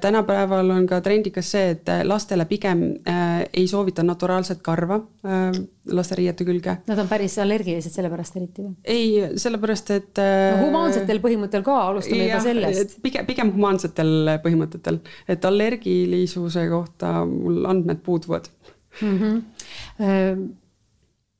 tänapäeval 0.00 0.70
on 0.70 0.86
ka 0.86 1.00
trendikas 1.04 1.50
see, 1.54 1.70
et 1.74 1.88
äh, 1.92 2.02
lastele 2.06 2.46
pigem 2.50 2.82
äh, 3.08 3.44
ei 3.52 3.66
soovita 3.70 4.02
naturaalset 4.06 4.62
karva 4.64 4.98
äh, 4.98 5.58
lasteriiete 5.92 6.46
külge. 6.48 6.76
Nad 6.86 7.02
on 7.02 7.08
päris 7.10 7.36
allergilised 7.42 7.94
selle 7.94 8.10
pärast 8.12 8.36
eriti 8.40 8.64
või? 8.64 8.74
ei, 8.84 9.38
sellepärast 9.40 9.94
et 9.96 10.22
äh, 10.22 10.56
no, 10.56 10.66
humaansetel 10.68 11.22
põhimõttel 11.24 11.64
ka, 11.66 11.78
alustame 11.90 12.28
juba 12.28 12.42
sellest. 12.44 12.98
pigem, 13.04 13.28
pigem 13.28 13.54
humaansetel 13.54 14.34
põhimõtetel, 14.44 15.00
et 15.28 15.48
allergilisuse 15.50 16.68
kohta 16.72 17.16
mul 17.28 17.64
andmed 17.70 18.04
puuduvad 18.04 18.50
mm. 19.00 19.16
-hmm 19.18 20.52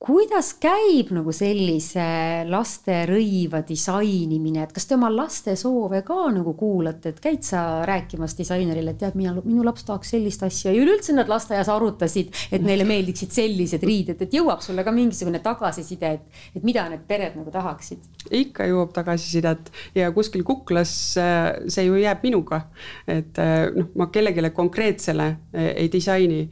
kuidas 0.05 0.51
käib 0.61 1.14
nagu 1.17 1.33
sellise 1.33 2.05
lasterõiva 2.51 3.62
disainimine, 3.64 4.67
et 4.67 4.75
kas 4.77 4.85
te 4.88 4.99
oma 4.99 5.09
laste 5.09 5.55
soove 5.57 6.03
ka 6.05 6.27
nagu 6.35 6.53
kuulate, 6.59 7.14
et 7.14 7.23
käid 7.25 7.47
sa 7.47 7.62
rääkimas 7.88 8.37
disainerile, 8.37 8.93
et 8.93 9.01
tead, 9.01 9.17
mina, 9.17 9.33
minu 9.47 9.64
laps 9.64 9.87
tahaks 9.88 10.12
sellist 10.12 10.45
asja 10.45 10.75
ja 10.75 10.83
üleüldse 10.83 11.17
nad 11.17 11.31
lasteaias 11.31 11.71
arutasid, 11.73 12.35
et 12.53 12.67
neile 12.67 12.85
meeldiksid 12.88 13.33
sellised 13.33 13.87
riided, 13.88 14.21
et 14.21 14.37
jõuab 14.37 14.61
sulle 14.64 14.85
ka 14.85 14.93
mingisugune 14.93 15.40
tagasiside, 15.45 16.12
et, 16.19 16.45
et 16.59 16.69
mida 16.69 16.85
need 16.93 17.09
pered 17.09 17.40
nagu 17.40 17.55
tahaksid? 17.55 18.05
ikka 18.35 18.69
jõuab 18.69 18.93
tagasisidet 18.93 19.73
ja 19.97 20.12
kuskil 20.12 20.45
kuklas 20.45 20.95
äh, 21.21 21.51
see 21.73 21.88
ju 21.88 21.97
jääb 22.01 22.25
minuga, 22.29 22.67
et 23.09 23.40
äh, 23.40 23.71
noh, 23.73 23.88
ma 23.97 24.12
kellelegi 24.12 24.53
konkreetsele 24.53 25.33
äh, 25.33 25.73
ei 25.81 25.93
disaini 25.93 26.45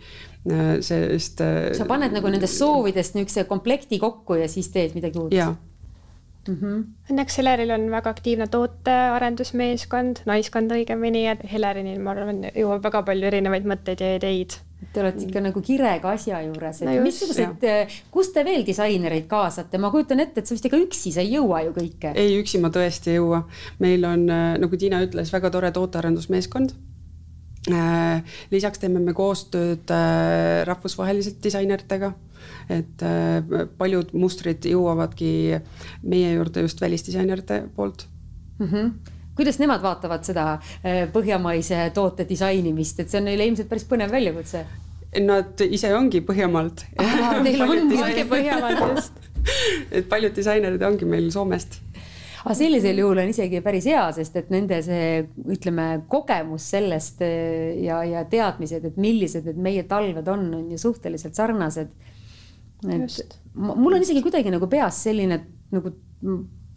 Äh, 0.51 0.81
sest. 0.83 1.41
Äh, 1.41 1.71
sa 1.75 1.85
paned 1.87 2.15
nagu 2.17 2.31
nendest 2.33 2.59
soovidest 2.59 3.15
niisuguse 3.15 3.45
komplekti 3.47 4.01
kokku 4.03 4.41
ja 4.41 4.49
siis 4.51 4.73
teed 4.75 4.97
midagi 4.99 5.21
uut. 5.21 5.35
jaa. 5.35 5.55
Mm 6.49 6.57
-hmm. 6.59 6.79
Õnneks 7.13 7.39
Heleril 7.39 7.71
on 7.71 7.91
väga 7.91 8.11
aktiivne 8.11 8.49
tootearendusmeeskond, 8.51 10.25
naiskond 10.27 10.75
õigemini 10.75 11.23
ja 11.25 11.37
Helerini, 11.53 11.99
ma 11.99 12.11
arvan, 12.11 12.43
jõuab 12.51 12.83
väga 12.83 13.03
palju 13.03 13.27
erinevaid 13.27 13.65
mõtteid 13.65 14.01
ja 14.03 14.17
ideid. 14.17 14.59
Te 14.93 15.01
olete 15.01 15.23
ikka 15.23 15.41
nagu 15.41 15.61
kirega 15.63 16.11
asja 16.11 16.43
juures, 16.43 16.83
et 16.83 16.89
no 16.89 17.03
missugused, 17.03 17.63
äh, 17.63 18.01
kust 18.11 18.35
te 18.35 18.45
veel 18.45 18.67
disainereid 18.67 19.29
kaasate, 19.31 19.79
ma 19.79 19.91
kujutan 19.91 20.21
ette, 20.21 20.41
et 20.41 20.47
sa 20.47 20.55
vist 20.55 20.67
ega 20.67 20.77
üksi, 20.77 21.13
sa 21.13 21.21
ei 21.21 21.31
jõua 21.37 21.63
ju 21.65 21.71
kõike. 21.71 22.13
ei, 22.15 22.43
üksi 22.43 22.59
ma 22.59 22.69
tõesti 22.69 23.15
ei 23.15 23.21
jõua. 23.23 23.45
meil 23.79 24.05
on, 24.05 24.27
nagu 24.59 24.77
Tiina 24.77 25.05
ütles, 25.07 25.33
väga 25.33 25.51
tore 25.51 25.71
tootearendusmeeskond 25.71 26.75
lisaks 27.71 28.81
teeme 28.83 29.01
me 29.01 29.15
koostööd 29.15 29.91
äh, 29.95 30.65
rahvusvaheliselt 30.67 31.39
disaineritega, 31.45 32.13
et 32.73 33.05
äh, 33.07 33.67
paljud 33.79 34.11
mustrid 34.19 34.67
jõuavadki 34.67 35.61
meie 36.03 36.33
juurde 36.35 36.65
just 36.67 36.81
välisdisainerite 36.83 37.65
poolt 37.77 38.07
mm. 38.59 38.67
-hmm 38.67 38.93
kuidas 39.33 39.57
nemad 39.59 39.81
vaatavad 39.81 40.27
seda 40.29 40.59
põhjamaise 41.13 41.91
toote 41.95 42.27
disainimist, 42.29 42.99
et 43.01 43.09
see 43.09 43.17
on 43.17 43.25
neile 43.25 43.47
ilmselt 43.49 43.69
päris 43.71 43.87
põnev 43.89 44.11
väljakutse? 44.13 44.61
Nad 45.25 45.61
ise 45.65 45.95
ongi 45.97 46.21
Põhjamaalt. 46.21 46.85
Neil 47.47 47.63
ongi 47.65 48.27
Põhjamaalt 48.29 48.83
just. 48.91 49.13
et 49.97 50.05
paljud 50.09 50.37
disainerid 50.37 50.83
ongi 50.83 51.09
meil 51.09 51.31
Soomest 51.33 51.81
aga 52.43 52.55
sellisel 52.59 52.99
juhul 52.99 53.23
on 53.23 53.31
isegi 53.31 53.61
päris 53.65 53.87
hea, 53.91 54.05
sest 54.17 54.37
et 54.41 54.49
nende 54.51 54.81
see, 54.83 55.21
ütleme, 55.55 55.89
kogemus 56.11 56.71
sellest 56.75 57.23
eh, 57.27 57.83
ja, 57.85 58.03
ja 58.09 58.25
teadmised, 58.29 58.89
et 58.91 58.97
millised 59.01 59.47
need 59.51 59.61
meie 59.63 59.85
talved 59.91 60.29
on, 60.29 60.49
on 60.59 60.71
ju 60.75 60.81
suhteliselt 60.81 61.39
sarnased 61.39 61.93
et 62.91 63.39
mul 63.55 63.95
on 63.95 64.03
isegi 64.03 64.23
kuidagi 64.25 64.51
nagu 64.51 64.67
peas 64.71 65.05
selline 65.05 65.39
nagu 65.73 65.93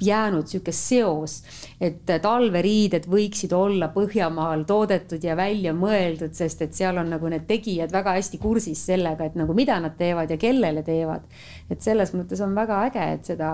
jäänud 0.01 0.43
niisugune 0.43 0.73
seos, 0.75 1.38
et 1.80 2.01
talveriided 2.21 3.06
võiksid 3.08 3.54
olla 3.56 3.88
Põhjamaal 3.93 4.65
toodetud 4.67 5.23
ja 5.23 5.38
välja 5.39 5.71
mõeldud, 5.71 6.34
sest 6.36 6.65
et 6.65 6.75
seal 6.75 6.99
on 6.99 7.13
nagu 7.15 7.30
need 7.32 7.45
tegijad 7.47 7.95
väga 7.95 8.17
hästi 8.17 8.39
kursis 8.43 8.82
sellega, 8.89 9.30
et 9.30 9.38
nagu 9.39 9.56
mida 9.56 9.80
nad 9.80 9.95
teevad 9.95 10.32
ja 10.32 10.38
kellele 10.38 10.84
teevad. 10.84 11.23
et 11.69 11.82
selles 11.82 12.12
mõttes 12.13 12.43
on 12.43 12.56
väga 12.56 12.82
äge, 12.89 13.06
et 13.13 13.32
seda, 13.32 13.54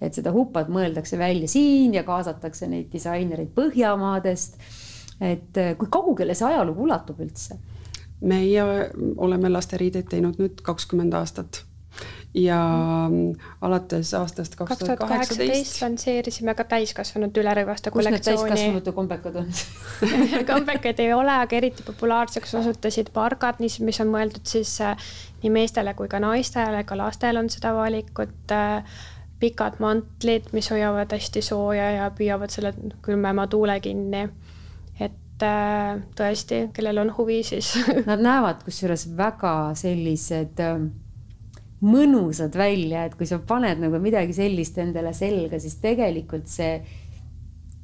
et 0.00 0.14
seda 0.14 0.32
hupat 0.34 0.68
mõeldakse 0.72 1.18
välja 1.18 1.48
siin 1.48 1.94
ja 1.96 2.02
kaasatakse 2.04 2.68
neid 2.68 2.90
disainereid 2.92 3.54
Põhjamaadest. 3.56 4.58
et 5.20 5.62
kui 5.78 5.88
kaugele 5.90 6.34
see 6.34 6.48
ajalugu 6.48 6.84
ulatub 6.88 7.20
üldse? 7.24 7.56
meie 8.20 8.62
oleme 9.16 9.48
lasteriideid 9.52 10.06
teinud 10.08 10.38
nüüd 10.40 10.60
kakskümmend 10.64 11.14
aastat 11.14 11.64
ja 12.36 12.58
alates 13.64 14.12
aastast 14.14 14.56
kaks 14.58 14.78
tuhat 14.80 14.98
kaheksateist 15.00 15.78
lansseerisime 15.80 16.54
ka 16.56 16.66
täiskasvanute 16.68 17.40
ülerõivaste 17.40 17.92
kollektsiooni. 17.94 18.36
kus 18.36 18.50
need 18.50 18.60
täiskasvanute 18.60 18.92
kombekad 18.96 19.38
on 19.40 19.48
kombekaid 20.52 21.00
ei 21.00 21.12
ole, 21.16 21.32
aga 21.46 21.56
eriti 21.56 21.86
populaarseks 21.86 22.54
osutusid 22.60 23.12
pargad, 23.16 23.60
mis, 23.64 23.78
mis 23.80 24.00
on 24.04 24.12
mõeldud 24.12 24.44
siis 24.48 24.74
äh, 24.84 25.08
nii 25.42 25.52
meestele 25.54 25.96
kui 25.96 26.10
ka 26.12 26.20
naistele, 26.20 26.84
ka 26.84 26.98
lastel 27.00 27.40
on 27.40 27.48
seda 27.52 27.72
valikut 27.76 28.52
äh, 28.52 29.00
pikad 29.40 29.80
mantlid, 29.84 30.50
mis 30.56 30.70
hoiavad 30.72 31.12
hästi 31.12 31.42
sooja 31.44 31.90
ja 31.98 32.10
püüavad 32.16 32.52
selle 32.52 32.72
külmema 33.04 33.46
tuule 33.52 33.78
kinni. 33.84 34.28
et 35.00 35.42
äh, 35.44 35.98
tõesti, 36.16 36.68
kellel 36.72 37.02
on 37.04 37.10
huvi, 37.18 37.42
siis 37.44 37.74
Nad 38.10 38.22
näevad 38.24 38.62
kusjuures 38.64 39.08
väga 39.16 39.74
sellised 39.76 40.62
äh, 40.64 40.86
mõnusad 41.84 42.56
välja, 42.56 43.04
et 43.04 43.16
kui 43.18 43.28
sa 43.28 43.38
paned 43.38 43.82
nagu 43.82 44.00
midagi 44.00 44.32
sellist 44.36 44.78
endale 44.80 45.12
selga, 45.16 45.60
siis 45.60 45.76
tegelikult 45.82 46.48
see 46.48 46.78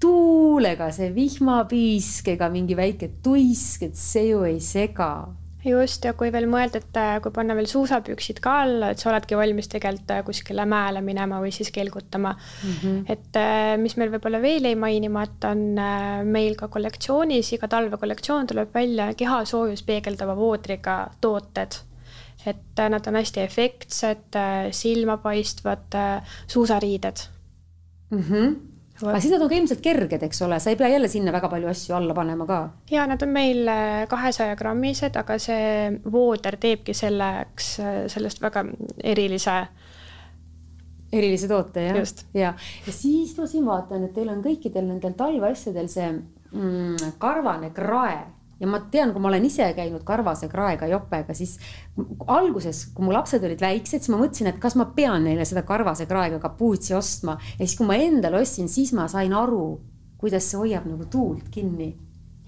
tuulega, 0.03 0.89
see 0.95 1.13
vihmapiisk 1.15 2.33
ega 2.35 2.49
mingi 2.51 2.77
väike 2.79 3.13
tuisk, 3.23 3.85
et 3.91 3.99
see 3.99 4.31
ju 4.33 4.43
ei 4.49 4.59
sega. 4.65 5.13
Just, 5.65 6.05
ja 6.07 6.13
kui 6.19 6.33
veel 6.35 6.49
mõelda, 6.51 6.81
et 6.83 6.99
äh, 6.99 7.17
kui 7.23 7.35
panna 7.35 7.55
veel 7.59 7.69
suusapüksid 7.71 8.41
ka 8.43 8.55
alla, 8.65 8.91
et 8.93 9.03
sa 9.03 9.11
oledki 9.13 9.39
valmis 9.39 9.71
tegelikult 9.73 10.11
äh, 10.15 10.23
kuskile 10.27 10.67
mäele 10.69 11.03
minema 11.05 11.39
või 11.43 11.53
siis 11.55 11.71
kelgutama 11.75 12.35
mm. 12.35 12.73
-hmm. 12.81 12.99
et 13.13 13.39
äh, 13.39 13.77
mis 13.79 13.97
meil 14.01 14.11
võib-olla 14.15 14.43
veel 14.43 14.67
jäi 14.71 14.75
mainimata, 14.79 15.53
on 15.53 15.79
meil 16.27 16.57
ka 16.59 16.69
kollektsioonis, 16.69 17.53
iga 17.57 17.69
talvekollektsioon 17.69 18.51
tuleb 18.51 18.75
välja 18.75 19.13
kehasoojust 19.15 19.87
peegeldava 19.87 20.37
voodriga 20.37 20.99
tooted 21.21 21.79
et 22.47 22.81
nad 22.91 23.07
on 23.07 23.15
hästi 23.15 23.41
efektsed, 23.41 24.39
silmapaistvad 24.75 25.95
suusariided 26.51 27.27
mm. 28.11 28.23
-hmm 28.23 28.72
aga 29.11 29.21
siis 29.21 29.35
nad 29.35 29.45
on 29.45 29.51
ka 29.51 29.59
ilmselt 29.59 29.83
kerged, 29.85 30.27
eks 30.29 30.43
ole, 30.47 30.59
sa 30.63 30.73
ei 30.73 30.79
pea 30.81 30.91
jälle 30.93 31.09
sinna 31.11 31.35
väga 31.35 31.51
palju 31.53 31.71
asju 31.73 31.97
alla 31.97 32.15
panema 32.15 32.47
ka. 32.49 32.59
ja 32.91 33.07
nad 33.11 33.23
on 33.23 33.33
meil 33.35 33.71
kahesaja 34.09 34.57
grammised, 34.57 35.17
aga 35.19 35.39
see 35.43 35.89
vooder 36.13 36.59
teebki 36.61 36.95
selleks, 36.95 37.73
sellest 38.13 38.43
väga 38.43 38.65
erilise. 39.15 39.57
erilise 41.13 41.49
toote 41.49 41.89
jah, 41.89 41.99
ja, 42.35 42.55
ja 42.87 42.93
siis 42.93 43.35
ma 43.39 43.47
siin 43.47 43.67
vaatan, 43.67 44.07
et 44.07 44.15
teil 44.15 44.31
on 44.33 44.45
kõikidel 44.45 44.87
nendel 44.89 45.17
talveasjadel 45.19 45.91
see 45.93 46.13
mm, 46.13 47.19
karvane 47.21 47.73
krae 47.75 48.23
ja 48.63 48.69
ma 48.71 48.79
tean, 48.93 49.11
kui 49.13 49.23
ma 49.23 49.31
olen 49.33 49.45
ise 49.49 49.67
käinud 49.75 50.05
karvase 50.07 50.47
kraega 50.51 50.87
jopega, 50.91 51.35
siis 51.35 51.57
alguses, 52.31 52.85
kui 52.95 53.07
mu 53.07 53.15
lapsed 53.15 53.43
olid 53.43 53.63
väiksed, 53.63 54.05
siis 54.05 54.13
ma 54.13 54.21
mõtlesin, 54.21 54.53
et 54.53 54.61
kas 54.63 54.77
ma 54.79 54.87
pean 54.95 55.27
neile 55.27 55.47
seda 55.49 55.65
karvase 55.67 56.07
kraega 56.11 56.39
kapuutsi 56.43 56.95
ostma. 56.95 57.37
Ja 57.59 57.67
siis, 57.67 57.75
kui 57.79 57.89
ma 57.89 57.99
endale 57.99 58.39
ostsin, 58.43 58.71
siis 58.71 58.95
ma 58.95 59.09
sain 59.11 59.35
aru, 59.35 59.67
kuidas 60.23 60.47
see 60.47 60.61
hoiab 60.63 60.87
nagu 60.87 61.11
tuult 61.11 61.51
kinni. 61.51 61.93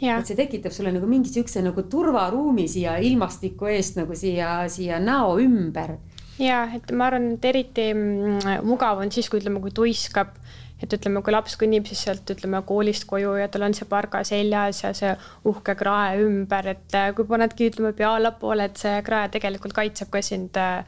et 0.04 0.26
see 0.26 0.36
tekitab 0.36 0.72
sulle 0.74 0.90
nagu 0.92 1.06
mingi 1.06 1.30
siukse 1.32 1.62
nagu 1.62 1.82
turvaruumi 1.88 2.66
siia 2.68 2.96
ilmastiku 2.98 3.70
eest 3.70 3.96
nagu 3.96 4.14
siia, 4.14 4.68
siia 4.68 4.98
näo 5.00 5.38
ümber 5.40 5.96
ja 6.38 6.64
et 6.74 6.92
ma 6.92 7.08
arvan, 7.10 7.34
et 7.36 7.44
eriti 7.44 7.88
mm, 7.94 8.64
mugav 8.66 9.02
on 9.02 9.12
siis, 9.14 9.28
kui 9.30 9.42
ütleme, 9.42 9.60
kui 9.62 9.74
tuiskab 9.74 10.34
et 10.82 10.94
ütleme, 10.96 11.22
kui 11.24 11.32
laps 11.32 11.56
kõnnib 11.60 11.86
siis 11.88 12.02
sealt 12.06 12.30
ütleme 12.34 12.60
koolist 12.66 13.06
koju 13.08 13.36
ja 13.38 13.48
tal 13.52 13.66
on 13.68 13.76
see 13.76 13.88
parga 13.88 14.22
seljas 14.26 14.82
ja 14.82 14.92
see 14.96 15.12
uhke 15.48 15.76
krae 15.78 16.20
ümber, 16.24 16.70
et 16.74 16.96
äh, 16.98 17.10
kui 17.16 17.28
panedki 17.28 17.70
ütleme 17.70 17.94
pea 17.96 18.14
allapoole, 18.18 18.68
et 18.68 18.80
see 18.80 19.00
krae 19.06 19.30
tegelikult 19.32 19.76
kaitseb 19.76 20.10
ka 20.12 20.22
sind 20.24 20.58
äh, 20.60 20.84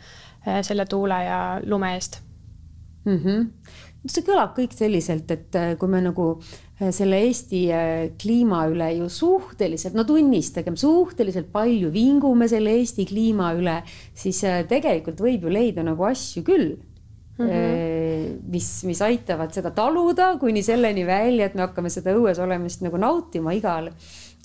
selle 0.66 0.86
tuule 0.90 1.18
ja 1.24 1.40
lume 1.64 1.94
eest 1.94 2.20
mm. 3.04 3.18
-hmm. 3.18 3.46
see 4.06 4.26
kõlab 4.26 4.54
kõik 4.58 4.76
selliselt, 4.76 5.30
et 5.30 5.54
äh, 5.54 5.74
kui 5.78 5.88
me 5.88 6.02
nagu 6.02 6.28
selle 6.76 7.22
Eesti 7.24 7.62
kliima 8.20 8.66
üle 8.68 8.90
ju 8.98 9.06
suhteliselt, 9.08 9.94
no 9.96 10.04
tunnistagem, 10.04 10.76
suhteliselt 10.76 11.48
palju 11.52 11.88
vingume 11.94 12.48
selle 12.52 12.74
Eesti 12.76 13.06
kliima 13.08 13.54
üle, 13.56 13.78
siis 14.12 14.42
tegelikult 14.68 15.22
võib 15.24 15.46
ju 15.46 15.54
leida 15.54 15.86
nagu 15.86 16.04
asju 16.04 16.44
küll 16.44 16.74
mm. 17.38 17.46
-hmm. 17.48 18.50
mis, 18.52 18.84
mis 18.84 19.02
aitavad 19.02 19.52
seda 19.54 19.70
taluda 19.70 20.36
kuni 20.40 20.62
selleni 20.62 21.06
välja, 21.06 21.46
et 21.46 21.54
me 21.54 21.66
hakkame 21.66 21.90
seda 21.90 22.14
õues 22.16 22.40
olemist 22.42 22.84
nagu 22.84 22.96
nautima 22.96 23.52
igal, 23.52 23.90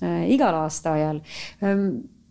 äh, 0.04 0.30
igal 0.32 0.56
aastaajal 0.64 1.22
ehm, 1.62 1.88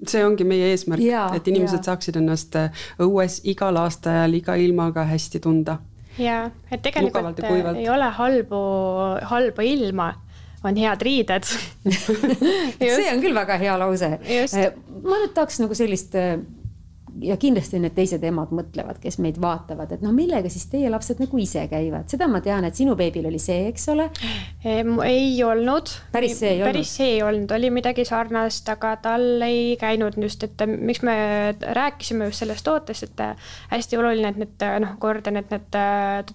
see 0.07 0.25
ongi 0.25 0.45
meie 0.45 0.71
eesmärk, 0.73 1.05
et 1.37 1.49
inimesed 1.49 1.81
ja. 1.81 1.91
saaksid 1.93 2.17
ennast 2.21 2.57
äh, 2.57 2.85
õues 3.01 3.41
igal 3.45 3.77
aastaajal 3.77 4.35
iga 4.35 4.57
ilmaga 4.57 5.05
hästi 5.05 5.41
tunda. 5.41 5.79
Ja, 6.21 6.41
et 6.71 6.83
tegelikult 6.85 7.43
ei 7.75 7.89
ole 7.93 8.11
halbu, 8.19 8.63
halba 9.31 9.67
ilma 9.67 10.13
on 10.65 10.77
head 10.77 11.03
riided. 11.03 11.47
See 12.81 13.09
on 13.09 13.23
küll 13.23 13.37
väga 13.37 13.57
hea 13.61 13.77
lause. 13.81 14.11
ma 15.01 15.21
nüüd 15.23 15.33
tahaks 15.37 15.61
nagu 15.63 15.77
sellist 15.77 16.17
ja 17.23 17.37
kindlasti 17.41 17.81
need 17.83 17.95
teised 17.97 18.25
emad 18.27 18.53
mõtlevad, 18.55 19.01
kes 19.03 19.19
meid 19.23 19.41
vaatavad, 19.43 19.93
et 19.97 20.05
noh, 20.05 20.13
millega 20.15 20.51
siis 20.53 20.67
teie 20.71 20.91
lapsed 20.93 21.21
nagu 21.23 21.41
ise 21.43 21.67
käivad, 21.71 22.09
seda 22.13 22.29
ma 22.31 22.43
tean, 22.45 22.67
et 22.69 22.79
sinu 22.79 22.97
beebil 22.99 23.27
oli 23.31 23.41
see, 23.43 23.67
eks 23.71 23.89
ole? 23.93 24.09
ei 24.65 25.35
olnud. 25.45 25.93
päris 26.13 26.39
see 26.41 26.55
ei 26.55 26.61
olnud? 26.63 26.71
päris 26.71 26.95
see 27.01 27.09
ei 27.17 27.23
olnud, 27.27 27.53
oli 27.57 27.71
midagi 27.75 28.05
sarnast, 28.09 28.69
aga 28.73 28.95
tal 29.03 29.45
ei 29.47 29.77
käinud 29.81 30.19
just, 30.21 30.45
et 30.47 30.65
miks 30.71 31.03
me 31.07 31.17
rääkisime 31.81 32.31
just 32.31 32.45
sellest 32.45 32.67
tootest, 32.67 33.09
et 33.09 33.25
hästi 33.73 34.01
oluline, 34.01 34.35
et 34.35 34.41
need 34.45 34.67
noh, 34.85 34.97
kordan, 35.03 35.41
et 35.41 35.53
need 35.55 35.81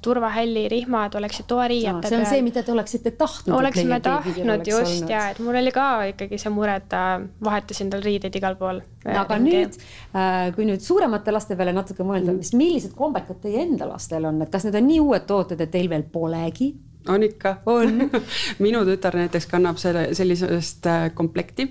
turvahälli 0.06 0.68
rihmad 0.72 1.16
oleksid 1.20 1.48
toariiete 1.50 1.96
no,. 2.02 2.10
see 2.10 2.20
on 2.20 2.30
see, 2.30 2.44
mida 2.46 2.64
te 2.66 2.74
oleksite 2.76 3.16
tahtnud. 3.20 3.58
oleksime 3.60 4.00
tahtnud 4.04 4.68
just 4.68 5.00
olnud. 5.00 5.14
ja 5.14 5.30
et 5.34 5.42
mul 5.44 5.62
oli 5.62 5.74
ka 5.76 5.88
ikkagi 6.12 6.40
see 6.42 6.54
mure, 6.54 6.78
et 6.82 6.98
vahetasin 7.44 7.92
tal 7.94 8.04
riideid 8.06 8.36
igal 8.38 8.58
pool. 8.60 8.82
aga 9.06 9.38
nüüd, 9.42 9.78
äh, 10.18 10.50
kui 10.66 10.74
nüüd 10.74 10.82
suuremate 10.84 11.34
laste 11.34 11.56
peale 11.58 11.74
natuke 11.76 12.04
mõelda 12.06 12.34
mm., 12.34 12.42
siis 12.42 12.58
millised 12.58 12.98
kombekad 12.98 13.38
teie 13.44 13.62
enda 13.66 13.88
lastel 13.90 14.26
on, 14.26 14.42
et 14.42 14.52
kas 14.52 14.66
need 14.66 14.78
on 14.80 14.88
nii 14.90 15.02
uued 15.04 15.26
tooted, 15.30 15.62
et 15.62 15.72
teil 15.72 15.90
veel 15.92 16.06
polegi? 16.12 16.74
on 17.12 17.22
ikka, 17.22 17.60
on 17.70 18.08
minu 18.66 18.82
tütar 18.88 19.14
näiteks 19.20 19.46
kannab 19.52 19.78
selle, 19.78 20.08
sellisest 20.18 20.88
äh, 20.90 21.04
komplekti. 21.14 21.68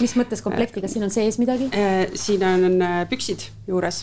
mis 0.00 0.16
mõttes 0.18 0.42
komplekti, 0.42 0.82
kas 0.82 0.96
siin 0.96 1.06
on 1.06 1.14
sees 1.14 1.38
midagi? 1.38 1.70
Äh, 1.76 2.08
siin 2.18 2.42
on 2.48 2.82
äh, 2.82 2.98
püksid 3.10 3.46
juures. 3.70 4.02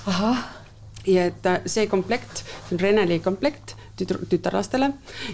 ja 1.08 1.28
et 1.28 1.52
see 1.68 1.90
komplekt, 1.92 2.46
see 2.70 2.78
on 2.78 2.84
Reneli 2.86 3.20
komplekt 3.24 3.76
tütar, 4.00 4.22
tütarlastele 4.30 4.92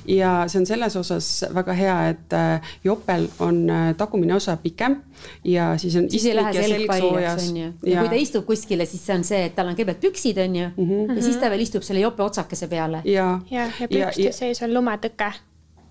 ja 0.09 0.33
see 0.51 0.61
on 0.61 0.67
selles 0.69 0.97
osas 0.99 1.29
väga 1.55 1.75
hea, 1.77 1.95
et 2.13 2.35
äh, 2.37 2.75
jopel 2.83 3.27
on 3.39 3.63
äh, 3.69 3.87
tagumine 3.97 4.35
osa 4.35 4.57
pikem 4.61 4.99
ja 5.43 5.73
siis 5.81 5.95
on 5.99 6.09
siis 6.11 6.27
ei 6.29 6.35
lähe 6.35 6.53
selg 6.53 6.85
paljaks, 6.89 7.49
on 7.49 7.57
ju. 7.61 7.71
ja 7.91 8.03
kui 8.03 8.13
ta 8.13 8.21
istub 8.21 8.45
kuskile, 8.45 8.85
siis 8.89 9.05
see 9.05 9.17
on 9.17 9.25
see, 9.27 9.41
et 9.49 9.57
tal 9.57 9.71
on 9.71 9.77
kõigepealt 9.77 10.03
püksid, 10.03 10.39
on 10.45 10.61
ju 10.61 10.69
mm, 10.69 10.85
-hmm. 10.91 11.17
ja 11.17 11.27
siis 11.29 11.41
ta 11.41 11.49
veel 11.53 11.65
istub 11.65 11.83
selle 11.87 12.03
jope 12.03 12.23
otsakese 12.23 12.67
peale. 12.67 13.01
ja, 13.05 13.39
ja, 13.51 13.69
ja 13.79 13.89
pükste 13.89 14.31
sees 14.35 14.61
on 14.65 14.73
lumetõke 14.73 15.33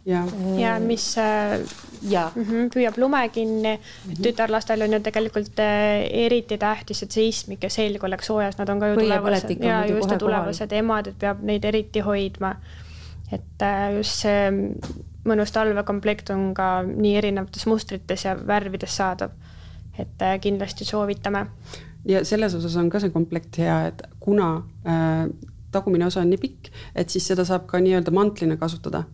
ja, 0.07 0.25
ja 0.59 0.81
mis 0.81 1.19
äh, 1.19 1.61
ja. 2.03 2.31
Mm 2.35 2.43
-hmm, 2.43 2.69
püüab 2.75 2.99
lume 2.99 3.29
kinni 3.29 3.77
mm. 3.77 4.13
-hmm. 4.13 4.23
tütarlastel 4.23 4.83
on 4.83 4.93
ju 4.93 5.01
tegelikult 5.01 5.59
äh, 5.59 6.25
eriti 6.25 6.59
tähtis, 6.59 7.03
et 7.03 7.13
see 7.13 7.29
istmik 7.29 7.63
ja 7.63 7.71
selg 7.71 8.05
oleks 8.05 8.27
soojas, 8.27 8.59
nad 8.59 8.69
on 8.69 8.81
ka 8.81 8.87
ju 8.87 8.97
tulevased 8.97 9.65
ja 9.65 9.87
just 9.87 10.11
ja 10.11 10.19
tulevased 10.19 10.73
emad, 10.73 11.07
et 11.07 11.19
peab 11.19 11.43
neid 11.43 11.65
eriti 11.65 12.01
hoidma. 12.01 12.57
et 13.33 13.63
äh, 13.63 13.97
just 13.97 14.11
see 14.11 14.51
mõnus 15.25 15.53
talvekomplekt 15.53 16.31
on 16.31 16.55
ka 16.55 16.83
nii 16.83 17.17
erinevates 17.17 17.67
mustrites 17.67 18.25
ja 18.25 18.37
värvides 18.47 18.97
saadav. 18.97 19.31
et 19.99 20.41
kindlasti 20.41 20.85
soovitame. 20.85 21.47
ja 22.05 22.25
selles 22.25 22.55
osas 22.55 22.77
on 22.77 22.91
ka 22.91 23.01
see 23.01 23.11
komplekt 23.11 23.59
hea, 23.59 23.87
et 23.87 24.03
kuna 24.21 24.63
äh, 24.87 25.29
tagumine 25.73 26.07
osa 26.07 26.21
on 26.21 26.31
nii 26.31 26.39
pikk, 26.39 26.69
et 26.95 27.11
siis 27.11 27.27
seda 27.27 27.45
saab 27.45 27.67
ka 27.67 27.79
nii-öelda 27.79 28.11
mantlina 28.11 28.57
kasutada 28.57 29.05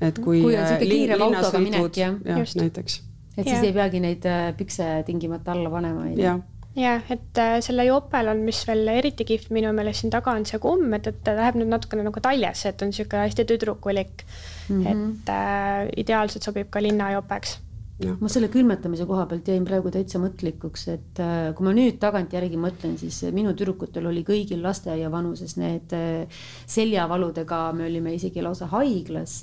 et 0.00 0.18
kui. 0.18 0.42
kui 0.42 0.54
on 0.56 0.66
sihuke 0.66 0.84
äh, 0.84 0.92
kiirem 0.92 1.26
autoga 1.28 1.62
minek 1.62 1.96
jah. 1.96 2.20
jah, 2.24 2.54
näiteks. 2.62 3.00
et 3.36 3.44
ja. 3.44 3.50
siis 3.50 3.66
ei 3.70 3.74
peagi 3.76 4.00
neid 4.04 4.28
äh, 4.28 4.52
pükse 4.58 4.86
tingimata 5.06 5.52
alla 5.56 5.70
panema. 5.70 6.06
jah 6.16 6.40
jah, 6.78 7.02
et 7.10 7.38
äh, 7.42 7.58
selle 7.64 7.86
jopel 7.88 8.30
on, 8.32 8.42
mis 8.46 8.60
veel 8.68 8.86
eriti 8.92 9.26
kihvt 9.28 9.52
minu 9.54 9.72
meelest 9.76 10.04
siin 10.04 10.12
taga 10.14 10.34
on 10.36 10.46
see 10.48 10.60
kumm, 10.62 10.92
et, 10.98 11.08
et 11.10 11.22
ta 11.24 11.34
läheb 11.38 11.58
nüüd 11.60 11.72
natukene 11.72 12.04
nagu 12.06 12.22
taljesse, 12.22 12.72
et 12.72 12.84
on 12.84 12.92
niisugune 12.92 13.24
hästi 13.26 13.46
tüdrukulik 13.48 14.26
mm. 14.68 14.84
-hmm. 14.84 14.92
et 14.92 15.32
äh, 15.34 15.88
ideaalselt 16.04 16.46
sobib 16.46 16.70
ka 16.70 16.82
linnajopeks 16.84 17.58
ma 17.98 18.30
selle 18.30 18.46
külmetamise 18.48 19.06
koha 19.06 19.24
pealt 19.26 19.48
jäin 19.50 19.64
praegu 19.66 19.90
täitsa 19.90 20.20
mõtlikuks, 20.22 20.86
et 20.92 21.20
äh, 21.22 21.50
kui 21.58 21.66
ma 21.66 21.74
nüüd 21.74 21.98
tagantjärgi 21.98 22.60
mõtlen, 22.60 22.94
siis 23.00 23.24
minu 23.34 23.54
tüdrukutel 23.58 24.06
oli 24.06 24.22
kõigil 24.26 24.62
lasteaia 24.62 25.10
vanuses 25.10 25.56
need 25.58 25.94
äh, 25.96 26.42
seljavaludega, 26.66 27.72
me 27.74 27.88
olime 27.90 28.14
isegi 28.14 28.44
lausa 28.44 28.70
haiglas 28.70 29.40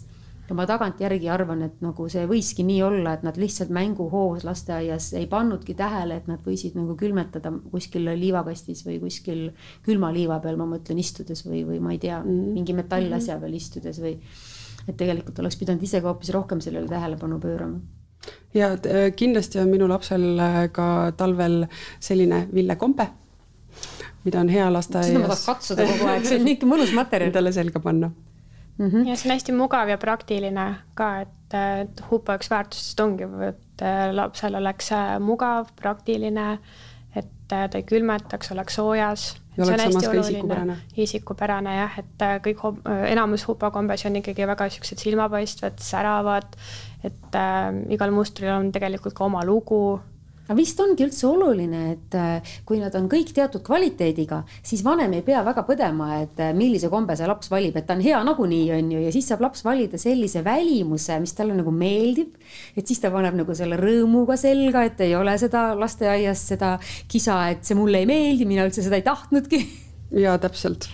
ja 0.50 0.56
ma 0.58 0.66
tagantjärgi 0.70 1.30
arvan, 1.32 1.64
et 1.66 1.82
nagu 1.84 2.08
see 2.12 2.26
võiski 2.30 2.66
nii 2.68 2.82
olla, 2.86 3.16
et 3.16 3.24
nad 3.26 3.38
lihtsalt 3.40 3.72
mänguhoos 3.74 4.46
lasteaias 4.46 5.12
ei 5.18 5.26
pannudki 5.32 5.74
tähele, 5.78 6.20
et 6.22 6.30
nad 6.30 6.44
võisid 6.46 6.78
nagu 6.78 6.96
külmetada 7.00 7.52
kuskil 7.72 8.06
liivakastis 8.12 8.86
või 8.86 9.00
kuskil 9.02 9.48
külmaliiva 9.86 10.40
peal, 10.44 10.60
ma 10.62 10.70
mõtlen 10.76 11.02
istudes 11.02 11.46
või, 11.48 11.64
või 11.68 11.82
ma 11.82 11.96
ei 11.96 12.02
tea 12.02 12.20
mm, 12.22 12.30
-hmm. 12.30 12.54
mingi 12.60 12.78
metallasja 12.78 13.40
peal 13.42 13.58
istudes 13.58 14.02
või. 14.02 14.18
et 14.88 14.98
tegelikult 14.98 15.40
oleks 15.40 15.58
pidanud 15.58 15.84
ise 15.84 16.02
ka 16.02 16.12
hoopis 16.12 16.30
rohkem 16.30 16.62
sellele 16.62 16.88
tähelepanu 16.88 17.40
pöörama 17.40 17.80
ja 18.54 18.70
kindlasti 19.16 19.60
on 19.60 19.70
minu 19.70 19.90
lapsel 19.90 20.40
äh, 20.40 20.70
ka 20.72 21.12
talvel 21.18 21.66
selline 22.00 22.48
villekombe, 22.54 23.08
mida 24.24 24.40
on 24.40 24.50
hea 24.50 24.70
lasteaias. 24.74 25.08
seda 25.08 25.20
ma 25.20 25.28
tahaks 25.28 25.46
katsuda 25.46 25.90
kogu 25.90 26.08
aeg, 26.10 26.26
see 26.26 26.40
on 26.40 26.46
niisugune 26.46 26.72
mõnus 26.76 26.94
materjal. 26.96 27.34
Endale 27.34 27.52
selga 27.52 27.80
panna 27.80 28.12
mm. 28.78 28.90
-hmm. 28.90 29.08
ja 29.08 29.16
see 29.16 29.30
on 29.30 29.36
hästi 29.36 29.56
mugav 29.56 29.90
ja 29.90 29.98
praktiline 29.98 30.66
ka, 30.94 31.10
et, 31.22 31.58
et 31.82 32.04
hupa 32.12 32.38
üks 32.40 32.50
väärtustest 32.52 33.00
ongi, 33.00 33.30
et 33.48 33.82
äh, 33.82 34.10
lapsel 34.14 34.56
oleks 34.56 34.92
äh, 34.92 35.20
mugav, 35.20 35.72
praktiline, 35.82 36.60
et 37.16 37.52
äh, 37.52 37.70
ta 37.70 37.78
ei 37.78 37.84
külmetaks, 37.84 38.52
oleks 38.52 38.76
soojas. 38.76 39.36
ja 39.58 39.64
oleks 39.64 39.84
samas 39.84 40.08
ka 40.08 40.14
isikupärane. 40.20 40.78
isikupärane 40.98 41.76
jah, 41.76 42.00
et 42.00 42.26
kõik, 42.48 42.66
enamus 43.08 43.48
hupakombes 43.48 44.06
on 44.06 44.16
ikkagi 44.16 44.48
väga 44.48 44.70
siuksed 44.70 45.00
silmapaistvad, 45.00 45.80
säravad, 45.80 46.58
et 47.04 47.36
äh, 47.36 47.72
igal 47.90 48.12
mustril 48.12 48.52
on 48.52 48.72
tegelikult 48.72 49.14
ka 49.14 49.26
oma 49.26 49.46
lugu 49.46 50.00
aga 50.46 50.58
vist 50.58 50.80
ongi 50.82 51.06
üldse 51.06 51.26
oluline, 51.28 51.82
et 51.96 52.18
äh, 52.18 52.56
kui 52.68 52.80
nad 52.82 52.94
on 52.98 53.08
kõik 53.12 53.32
teatud 53.36 53.64
kvaliteediga, 53.66 54.44
siis 54.66 54.84
vanem 54.86 55.16
ei 55.18 55.24
pea 55.26 55.42
väga 55.46 55.66
põdema, 55.68 56.20
et 56.22 56.42
äh, 56.44 56.54
millise 56.58 56.90
kombe 56.94 57.18
see 57.18 57.30
laps 57.30 57.50
valib, 57.52 57.78
et 57.80 57.88
ta 57.88 57.98
on 57.98 58.04
hea 58.06 58.22
nagunii, 58.28 58.70
on 58.78 58.92
ju, 58.96 59.02
ja 59.08 59.14
siis 59.16 59.30
saab 59.32 59.46
laps 59.46 59.66
valida 59.66 60.00
sellise 60.02 60.44
välimuse, 60.46 61.18
mis 61.24 61.36
talle 61.38 61.58
nagu 61.58 61.74
meeldib. 61.74 62.38
et 62.78 62.86
siis 62.86 63.02
ta 63.02 63.12
paneb 63.14 63.38
nagu 63.42 63.58
selle 63.58 63.80
rõõmuga 63.80 64.38
selga, 64.40 64.86
et 64.86 65.02
ei 65.06 65.16
ole 65.18 65.38
seda 65.42 65.68
lasteaias 65.78 66.48
seda 66.54 66.76
kisa, 67.12 67.42
et 67.56 67.66
see 67.66 67.78
mulle 67.78 68.04
ei 68.04 68.10
meeldi, 68.10 68.46
mina 68.46 68.68
üldse 68.68 68.86
seda 68.86 69.00
ei 69.00 69.06
tahtnudki. 69.06 69.62
ja 70.26 70.38
täpselt 70.42 70.90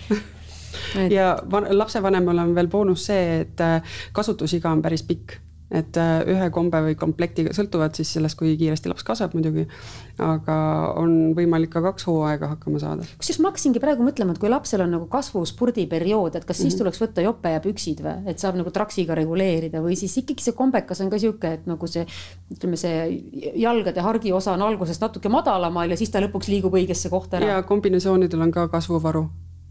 et... 0.96 1.12
ja 1.12 1.36
lapsevanemal 1.82 2.44
on 2.46 2.56
veel 2.56 2.72
boonus 2.72 3.08
see, 3.10 3.40
et 3.44 3.60
äh, 3.60 3.96
kasutusiga 4.16 4.72
on 4.72 4.82
päris 4.84 5.04
pikk 5.06 5.40
et 5.72 5.96
äh, 5.96 6.20
ühe 6.28 6.48
kombe 6.52 6.80
või 6.84 6.96
komplektiga, 6.98 7.52
sõltuvalt 7.56 7.96
siis 7.96 8.10
sellest, 8.12 8.36
kui 8.36 8.52
kiiresti 8.60 8.90
laps 8.90 9.04
kasvab 9.06 9.32
muidugi, 9.36 9.64
aga 10.20 10.56
on 11.00 11.32
võimalik 11.36 11.72
ka 11.72 11.80
kaks 11.86 12.04
hooaega 12.08 12.50
hakkama 12.52 12.80
saada. 12.82 13.06
kusjuures 13.20 13.40
ma 13.40 13.52
hakkasingi 13.52 13.80
praegu 13.80 14.04
mõtlema, 14.04 14.34
et 14.34 14.40
kui 14.42 14.50
lapsel 14.52 14.84
on 14.84 14.92
nagu 14.92 15.08
kasvuspurdiperiood, 15.12 16.36
et 16.36 16.44
kas 16.44 16.60
siis 16.60 16.66
mm 16.66 16.74
-hmm. 16.74 16.78
tuleks 16.82 17.00
võtta 17.00 17.24
jope 17.24 17.54
ja 17.54 17.62
püksid 17.64 18.02
või, 18.04 18.16
et 18.28 18.38
saab 18.38 18.58
nagu 18.60 18.70
traksiga 18.70 19.16
reguleerida 19.16 19.80
või 19.80 19.96
siis 19.96 20.16
ikkagi 20.20 20.44
see 20.44 20.56
kombekas 20.58 21.00
on 21.00 21.10
ka 21.10 21.18
sihuke, 21.18 21.52
et 21.52 21.66
nagu 21.66 21.86
see 21.86 22.04
ütleme, 22.52 22.76
see 22.76 23.22
jalgade 23.56 24.00
hargi 24.00 24.32
osa 24.32 24.52
on 24.52 24.62
alguses 24.62 25.00
natuke 25.00 25.28
madalamal 25.28 25.90
ja 25.90 25.96
siis 25.96 26.10
ta 26.10 26.20
lõpuks 26.20 26.48
liigub 26.48 26.74
õigesse 26.74 27.08
kohta 27.08 27.36
ära. 27.36 27.46
ja 27.46 27.62
kombinesoonidel 27.62 28.40
on 28.40 28.50
ka 28.50 28.68
kasvuvaru. 28.68 29.28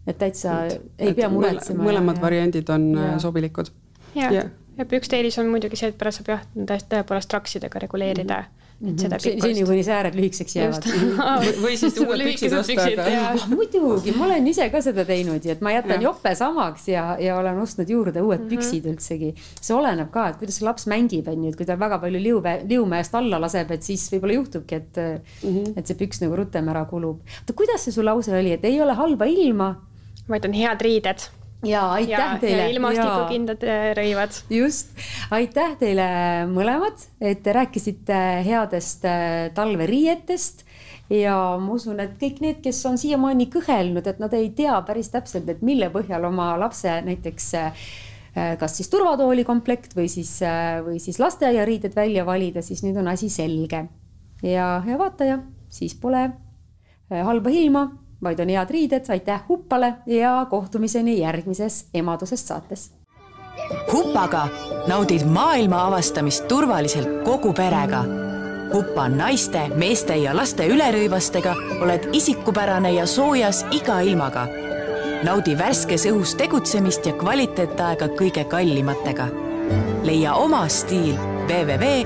et 0.08 0.18
täitsa 0.18 0.66
et, 0.66 0.82
ei 0.98 1.14
pea 1.14 1.30
muretsema. 1.30 1.84
mõlemad 1.84 2.16
ja, 2.16 2.22
variandid 2.22 2.70
on 2.70 2.92
ja. 2.98 3.20
sobilikud. 3.20 3.70
ja 4.16 4.32
ja 4.32 4.44
pükste 4.90 5.20
eelis 5.20 5.38
on 5.40 5.52
muidugi 5.52 5.76
see, 5.80 5.92
et 5.92 5.98
pärast 5.98 6.22
saab 6.22 6.34
jah, 6.36 6.82
tõepoolest 6.90 7.30
traksidega 7.30 7.80
reguleerida 7.86 8.42
mm. 8.42 8.48
-hmm 8.48 8.62
et 8.82 9.00
seda 9.00 9.16
mm 9.16 9.20
-hmm. 9.20 9.42
seni, 9.42 9.64
kuni 9.66 9.84
sääred 9.84 10.16
lühikeseks 10.16 10.56
jäävad. 10.56 10.86
või 11.64 11.76
siis 11.78 11.98
uued 12.02 12.24
püksid 12.26 12.54
osta, 12.58 12.86
aga. 12.86 13.34
muidugi, 13.58 14.14
ma 14.18 14.26
olen 14.26 14.48
ise 14.48 14.70
ka 14.74 14.82
seda 14.82 15.06
teinud 15.06 15.46
ja 15.46 15.54
et 15.54 15.62
ma 15.62 15.72
jätan 15.72 16.02
ja. 16.02 16.10
jope 16.10 16.34
samaks 16.36 16.88
ja, 16.88 17.18
ja 17.20 17.38
olen 17.38 17.60
ostnud 17.62 17.90
juurde 17.90 18.22
uued 18.22 18.40
mm 18.40 18.46
-hmm. 18.46 18.50
püksid 18.50 18.86
üldsegi. 18.86 19.34
see 19.62 19.76
oleneb 19.76 20.10
ka, 20.12 20.30
et 20.30 20.38
kuidas 20.38 20.58
see 20.58 20.66
laps 20.66 20.88
mängib, 20.88 21.28
on 21.28 21.44
ju, 21.44 21.50
et 21.50 21.56
kui 21.56 21.66
ta 21.66 21.80
väga 21.80 22.00
palju 22.00 22.24
liume, 22.24 22.62
liumäest 22.70 23.16
alla 23.16 23.42
laseb, 23.42 23.72
et 23.72 23.84
siis 23.84 24.10
võib-olla 24.14 24.34
juhtubki, 24.34 24.76
et 24.76 24.98
mm, 24.98 25.50
-hmm. 25.50 25.74
et 25.76 25.88
see 25.88 25.98
püks 25.98 26.22
nagu 26.22 26.36
rutem 26.36 26.70
ära 26.70 26.86
kulub. 26.86 27.22
oota, 27.22 27.54
kuidas 27.54 27.84
see 27.84 27.94
su 27.94 28.06
lause 28.06 28.40
oli, 28.40 28.52
et 28.52 28.66
ei 28.66 28.82
ole 28.82 28.94
halba 28.94 29.26
ilma? 29.26 29.76
vaid 30.30 30.46
on 30.46 30.54
head 30.54 30.82
riided 30.82 31.41
ja 31.66 31.84
aitäh 31.92 32.20
ja, 32.20 32.38
teile. 32.42 32.68
ilmastikukindlad 32.74 33.64
äh, 33.66 33.86
rõivad. 33.98 34.36
just, 34.50 34.92
aitäh 35.34 35.76
teile 35.80 36.08
mõlemad, 36.50 37.06
et 37.22 37.44
te 37.46 37.54
rääkisite 37.56 38.20
headest 38.48 39.06
äh, 39.06 39.50
talveriietest 39.58 40.66
ja 41.14 41.36
ma 41.62 41.76
usun, 41.76 42.00
et 42.04 42.16
kõik 42.22 42.42
need, 42.44 42.62
kes 42.66 42.82
on 42.90 42.98
siiamaani 43.02 43.50
kõhelnud, 43.54 44.08
et 44.08 44.22
nad 44.22 44.34
ei 44.38 44.50
tea 44.58 44.78
päris 44.88 45.12
täpselt, 45.14 45.50
et 45.52 45.62
mille 45.66 45.92
põhjal 45.94 46.26
oma 46.32 46.54
lapse 46.62 46.98
näiteks 47.06 47.50
äh, 47.60 47.88
kas 48.60 48.78
siis 48.80 48.90
turvatooli 48.90 49.44
komplekt 49.44 49.96
või 49.98 50.08
siis, 50.10 50.38
või 50.86 51.02
siis 51.04 51.20
lasteaiariided 51.20 51.96
välja 51.96 52.24
valida, 52.26 52.64
siis 52.64 52.80
nüüd 52.86 52.96
on 53.02 53.12
asi 53.12 53.28
selge. 53.30 53.86
ja, 54.42 54.68
ja 54.88 54.98
vaataja, 54.98 55.42
siis 55.70 55.98
pole 56.00 56.30
halba 57.12 57.52
ilma 57.52 57.90
vaid 58.24 58.40
on 58.40 58.50
head 58.50 58.70
riided, 58.70 59.06
aitäh 59.10 59.44
Huppale 59.50 59.94
ja 60.06 60.46
kohtumiseni 60.50 61.20
järgmises 61.20 61.86
emadusest 61.94 62.48
saates. 62.48 62.92
Hupaga 63.94 64.48
naudid 64.88 65.26
maailma 65.26 65.88
avastamist 65.88 66.48
turvaliselt 66.48 67.24
kogu 67.24 67.54
perega. 67.54 68.04
Hupa 68.74 69.10
naiste, 69.10 69.68
meeste 69.76 70.16
ja 70.16 70.36
laste 70.36 70.68
ülerõivastega 70.68 71.56
oled 71.82 72.08
isikupärane 72.16 72.94
ja 72.94 73.06
soojas 73.06 73.66
iga 73.72 74.00
ilmaga. 74.00 74.48
naudi 75.24 75.58
värskes 75.58 76.06
õhus 76.10 76.36
tegutsemist 76.38 77.06
ja 77.06 77.14
kvaliteetaega 77.14 78.08
kõige 78.08 78.44
kallimatega. 78.44 79.28
leia 80.04 80.34
oma 80.34 80.68
stiil 80.68 81.16
www.hupa.eu 81.48 82.02